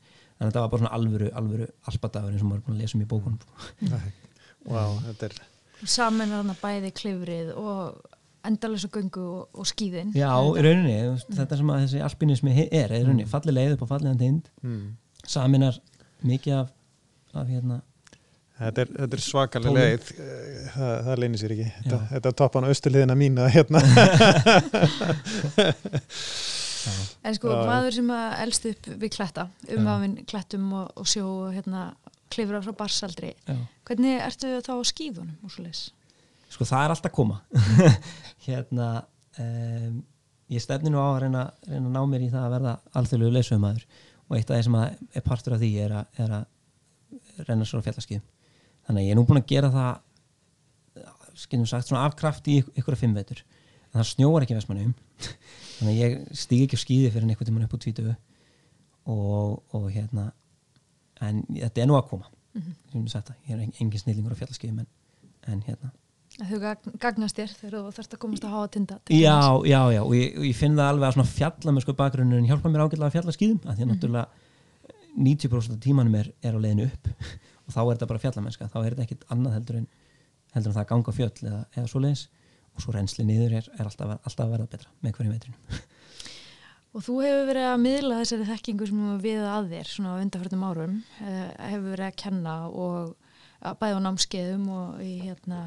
[0.40, 2.96] en þetta var bara svona alvöru, alvöru alpadagur eins og maður er búin að lesa
[2.96, 3.40] um í bókunum.
[4.70, 5.36] Wow, þetta er
[5.88, 8.16] saman er hann að bæði klifrið og
[8.46, 11.36] endalösa gungu og, og skýðin Já, í rauninni, mm.
[11.36, 13.32] þetta sem að þessi alpinismi er, í rauninni, mm.
[13.32, 14.82] falli leið upp á falliðan tind mm.
[15.26, 15.80] saminar
[16.26, 16.74] mikið af,
[17.36, 17.80] af hérna
[18.60, 20.08] Þetta er, þetta er svakalega leið
[20.74, 23.80] það, það leynir sér ekki þetta, þetta toppan á östuliðina mína hérna
[27.20, 27.66] En sko, Já.
[27.68, 29.42] maður sem að elst upp við kletta,
[29.76, 31.90] umhafinn klettum og, og sjó hérna
[32.32, 33.56] klifra frá barsaldri Já.
[33.88, 35.82] hvernig ertu þá á skýðunum og svo leiðis?
[36.50, 37.40] Sko það er alltaf koma.
[38.46, 38.88] Hérna
[39.40, 40.00] um,
[40.50, 43.34] ég stefni nú á að reyna, reyna að ná mér í það að verða alþjóðlegu
[43.36, 43.84] leysumæður
[44.30, 47.80] og eitt af það sem er partur af því er að, er að reyna svo
[47.84, 48.20] fjallaskið
[48.86, 49.92] þannig að ég er nú búin að gera það
[51.40, 53.38] skiljum sagt svona afkraft í ykkur að fimm vetur.
[53.90, 54.92] En það snjóar ekki vestmannum
[55.78, 59.86] þannig að ég stýg ekki á skýði fyrir einhvern tíman upp á tvítu og, og
[59.94, 60.26] hérna
[61.22, 62.28] en þetta er nú að koma.
[62.58, 63.06] Mhm.
[63.06, 64.86] sem ég er en- engin snillingur á fjallaskýðum en,
[65.46, 65.92] en hérna
[66.40, 69.34] Þau gagn- gagnast þér þegar þú þarfst að komast að hafa tinda já,
[69.68, 72.70] já, já, og ég, ég finn það alveg að svona fjalla með sko bakgrunin hjálpa
[72.72, 73.94] mér ágætlega að fjalla skýðum að því að Mhm.
[73.94, 74.26] náttúrulega
[75.20, 77.08] 90% af tímanum er, er á leiðinu upp
[77.66, 79.86] og þá er þetta bara fjallamennska, þá er þetta ekkit annað heldur en,
[80.54, 82.24] heldur en það að ganga fjöll eða, eða svo leiðis
[82.70, 85.80] og svo reynsli niður er, er alltaf, alltaf að verða betra með hverjum veitrinum
[86.90, 90.64] Og þú hefur verið að miðla þessari þekkingu sem við að þér svona á undarförnum
[90.66, 93.12] árum uh, hefur verið að kenna og
[93.78, 95.60] bæða á námskeiðum og í hérna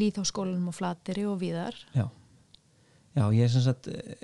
[0.00, 1.76] líðháskólanum og flateri og víðar.
[1.96, 2.06] Já,
[3.16, 4.16] já, ég er sem sagt eh,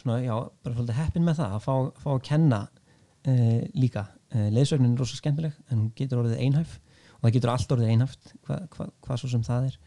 [0.00, 0.34] svona, já,
[0.64, 4.06] bara svolítið heppin með það að fá, fá að kenna uh, líka.
[4.30, 6.76] Uh, leiðsögnin er rosa skemmtileg en hún getur orðið einhæf
[7.18, 9.80] og það getur allt orðið einhæft hvað hva, hva svo sem það er.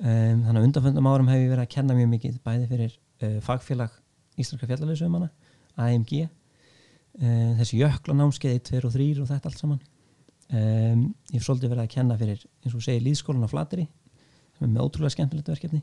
[0.00, 3.38] Um, þannig að undanföndum árum hef ég verið að kenna mjög mikið bæði fyrir uh,
[3.44, 3.96] fagfélag
[4.40, 5.32] Íslandska fjallalöðsöfumana
[5.80, 6.28] AMG
[7.20, 9.80] þessi jöklanámskeið 1, 2 og 3 og þetta allt saman.
[10.50, 13.99] Um, ég hef svolítið verið að kenna fyrir eins og segir líðskólan á Flateri er
[14.68, 15.80] með ótrúlega skemmtilegt verkefni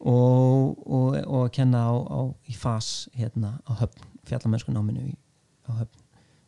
[0.00, 2.20] og, og, og að kenna á, á
[2.50, 5.14] í FAS hérna á höfn, fjallamennskunáminu í,
[5.68, 6.02] á höfn,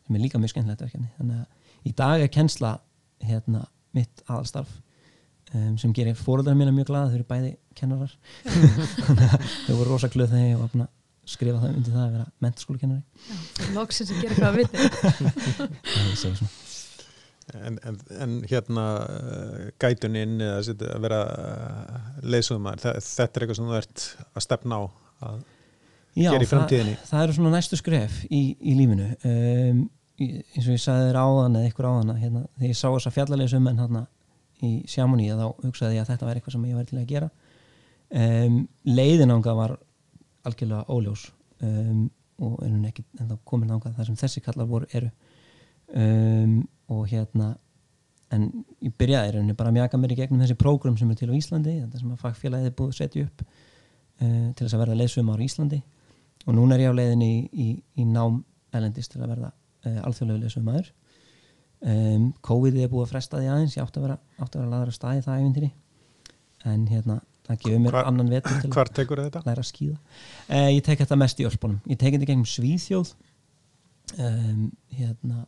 [0.05, 1.09] sem er líka mjög skemmtilegt verkefni.
[1.16, 2.74] Þannig að í dag er kennsla
[3.24, 3.64] hérna
[3.96, 4.70] mitt aðalstarf
[5.55, 8.14] um, sem gerir fóröldar mína mjög glada þau eru bæði kennarar.
[9.09, 9.26] Að
[9.64, 10.94] þau voru rosa glöð þegar ég var búin að
[11.28, 14.76] skrifa það undir það að vera mentaskólukennari loksins að gera eitthvað að viti
[15.92, 16.78] það ég segi svona
[17.57, 21.20] En, en, en hérna uh, gætunin eða að vera
[22.20, 24.82] leysumar, þetta er eitthvað sem þú ert að stefna á
[25.28, 25.38] að
[26.18, 26.96] Já, gera í framtíðinni.
[26.99, 29.09] það, það eru svona næstu skref í, í lífinu.
[29.28, 29.82] Um,
[30.18, 33.14] eins og ég sagði þér áðan eða ykkur áðan að, hérna, þegar ég sá þessa
[33.14, 34.05] fjallarleysum en hérna
[34.66, 37.28] í Sjámoni þá hugsaði ég að þetta var eitthvað sem ég væri til að gera.
[38.09, 39.76] Um, leiðin ánga var
[40.49, 41.28] algjörlega óljós.
[41.62, 42.09] Um,
[42.42, 45.11] og er hún ekki en þá komin ánga þar sem þessi kallar voru eru
[45.95, 46.59] um,
[46.93, 47.55] og hérna
[48.34, 48.49] en
[48.84, 51.39] ég byrjaði rauninni bara að mjaka mér í gegnum þessi prógram sem er til á
[51.39, 54.99] Íslandi þetta sem að fagfélagið er búið að setja upp uh, til þess að verða
[55.01, 55.80] leysum á Íslandi.
[56.47, 57.68] Og núna er ég á leiðinni í, í,
[58.01, 58.43] í nám
[58.76, 60.93] elendist til að verða uh, alþjóðlegu leysum aður
[61.80, 64.72] um, COVID er búið að fresta því aðeins ég átti að vera, átti að vera
[64.74, 65.70] laður að staði það æfintýri
[66.68, 67.18] en hérna
[67.49, 71.20] það gefur mér Hvar- annan vetur til að læra að skýða uh, ég tek þetta
[71.20, 71.80] mest í Ölpunum.
[71.89, 73.14] Ég tek þetta gegnum Svíþjóð.
[74.18, 75.43] Um, hérna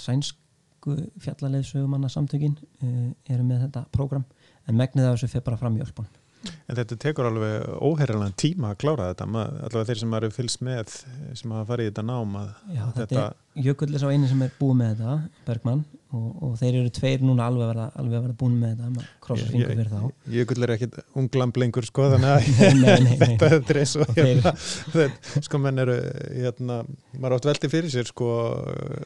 [0.00, 4.24] sænsku fjallaleðsögumanna samtökin uh, eru með þetta prógram
[4.68, 6.16] en megnið af þessu fyrir bara fram í Ölpunum.
[6.40, 10.94] En þetta tekur alveg óherralega tíma að klára þetta, allavega þeir sem eru fylgst með,
[11.36, 12.36] sem hafa farið í þetta nám
[12.72, 15.16] Já, að þetta er Jökull er sá eini sem er búið með þetta
[15.48, 19.10] Bergmann og, og þeir eru tveir núna alveg að að verða búin með þetta maður
[19.22, 20.00] krossar fingur fyrir þá.
[20.34, 22.48] Jökull er ekkit unglamb lengur sko þannig að
[23.44, 24.52] þetta er eins og þeir- hérna,
[24.96, 25.96] þetta, sko menn eru
[26.34, 26.78] hérna,
[27.16, 28.30] maður átt velti fyrir sér sko,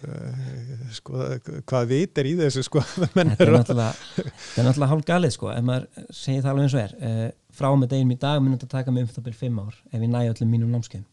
[0.09, 1.27] eh, sko
[1.69, 2.85] hvað vit er í þessu sko
[3.19, 6.79] menn er eru þetta er náttúrulega hálf galið sko, ef maður segir það alveg eins
[6.79, 6.97] og er.
[7.05, 9.77] Uh, frá með deginum í dag mun þetta taka mig um það byrjum fimm ár
[9.93, 11.05] ef ég næja öllum mínum námskeið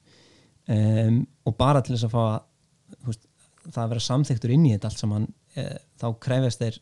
[0.73, 3.19] um, og bara til þess að fá að
[3.71, 6.79] það að vera samþyktur inn í þetta allt saman uh, þá krefjast þeir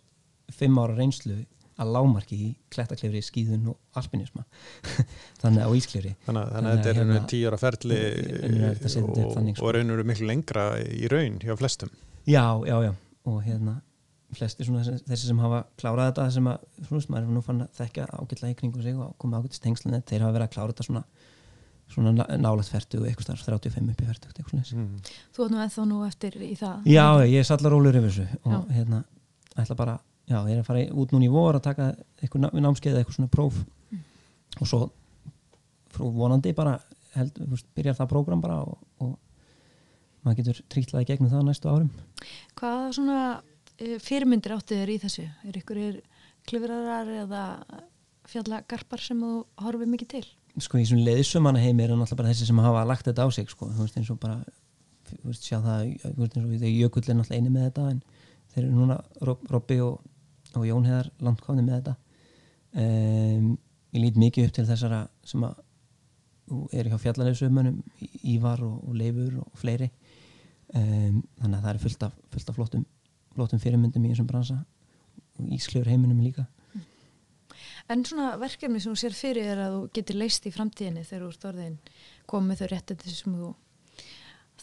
[0.60, 1.40] fimm ára reynslu
[1.80, 4.44] að lámarki í klettaklifri, skíðun og alpinisma.
[5.42, 6.16] Þannig á ísklifri.
[6.26, 9.54] Þannig, að- þannig að þetta er hérna- hérna, tíu ára ferli er og, sko.
[9.64, 11.94] og raun eru miklu lengra í raun hjá flestum.
[12.28, 12.92] Já, já, já.
[13.30, 13.78] Og hérna
[14.36, 18.04] flesti þessi, sem hafa klárað þetta sem að, svona, maður er nú fann að þekka
[18.14, 21.02] ágætlega í kringum sig og komið ágætist tengslunni þeir hafa verið að klára þetta svona
[21.90, 25.16] svona ná- nálægt færtu og eitthvað starf 35 upp í færtu eitthvað svona mm.
[25.36, 28.28] Þú ert nú eða nú eftir í það Já, ég er sallar rólur yfir þessu
[28.44, 28.60] og Já.
[28.78, 29.04] hérna,
[29.58, 29.96] ætla bara
[30.30, 31.90] já, ég er að fara út núna í vor að taka
[32.22, 33.58] eitthvað ná- námskeið eða eitthvað svona próf
[34.60, 34.82] og svo
[35.90, 36.76] frú vonandi bara
[37.16, 39.16] held, veist, byrjar það prógram bara og, og
[40.26, 41.90] maður getur trýtlaði gegnum það næstu árum
[42.60, 43.20] Hvaða svona
[43.80, 45.26] eh, fyrirmyndir áttu þér í þessu?
[45.50, 45.82] Er ykkur
[46.50, 47.44] klifrarar eða
[48.30, 49.32] fjallagarpar sem þú
[49.64, 50.26] horfið mikið til?
[50.58, 53.50] Sko í þessum leiðsumanna heimi eru náttúrulega bara þessi sem hafa lagt þetta á sig
[53.52, 54.40] sko, þú veist eins og bara
[55.10, 57.86] þú veist sjá það, þú veist eins og þegar Jökull er náttúrulega eini með þetta
[57.94, 58.02] en
[58.54, 60.04] þeir eru núna Rob, Robby og,
[60.58, 61.96] og Jón Heðar langt komni með þetta.
[62.80, 63.50] Um,
[63.96, 65.66] ég lít mikið upp til þessara sem að
[66.74, 67.80] eru hjá fjallarleðsumönum
[68.30, 69.90] Ívar og, og Leifur og fleiri.
[70.74, 72.86] Um, þannig að það eru fullt af, fullt af flottum,
[73.36, 74.62] flottum fyrirmyndum í þessum bransa.
[75.40, 76.46] Og ísklifur heiminum líka
[77.90, 81.26] En svona verkefni sem þú sér fyrir er að þú getur leist í framtíðinni þegar
[81.26, 81.76] þú ert orðin
[82.30, 83.52] komið þau réttið sem þú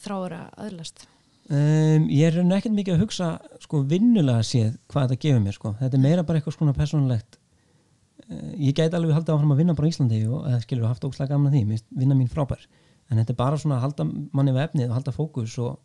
[0.02, 1.06] þráir að aðlast.
[1.46, 3.26] Um, ég er ekkert mikið að hugsa
[3.62, 5.70] sko vinnulega séð hvað þetta gefur mér sko.
[5.78, 9.76] þetta er meira bara eitthvað svona persónulegt uh, ég gæti alveg haldið áfram að vinna
[9.78, 13.36] bara í Íslandi og skilur haft ókslega gamla því, finnst vinna mín frábær en þetta
[13.36, 15.76] er bara svona að halda manni við efnið og halda fókus og,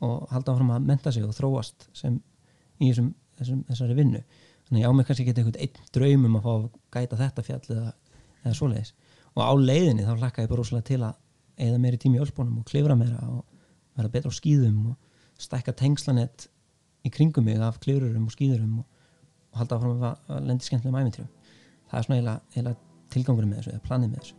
[0.00, 2.16] og halda áfram að menta sig og þróast sem
[2.80, 4.40] í þessum, þessum, þessari vinnu að
[4.80, 7.62] ég á mig kannski ekki eitthvað einn draum um að fá að gæta þetta fjall
[7.76, 7.92] eða,
[8.44, 8.94] eða svoleiðis.
[9.32, 11.18] Og á leiðinni þá hlakka ég bara rosalega til að
[11.62, 13.44] eða meiri tími í ölsbónum og klifra meira og
[13.98, 16.48] vera betra á skýðum og stækka tengslanett
[17.04, 18.86] í kringum mig af klifurum og skýðurum og,
[19.52, 21.30] og halda áfram að, lendi skemmtilegum æfintýrum
[21.92, 24.38] það er svona eiginlega, eiginlega tilgangur með þessu eða planið með þessu.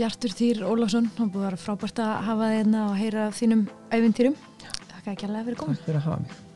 [0.00, 4.38] Bjartur Týr Ólafsson, það búið að vera frábært að hafa þérna og heyra þínum æfintýrum.
[5.00, 5.76] Takk að kjærlega fyrir komin.
[5.80, 6.49] Takk fyrir að hafa mig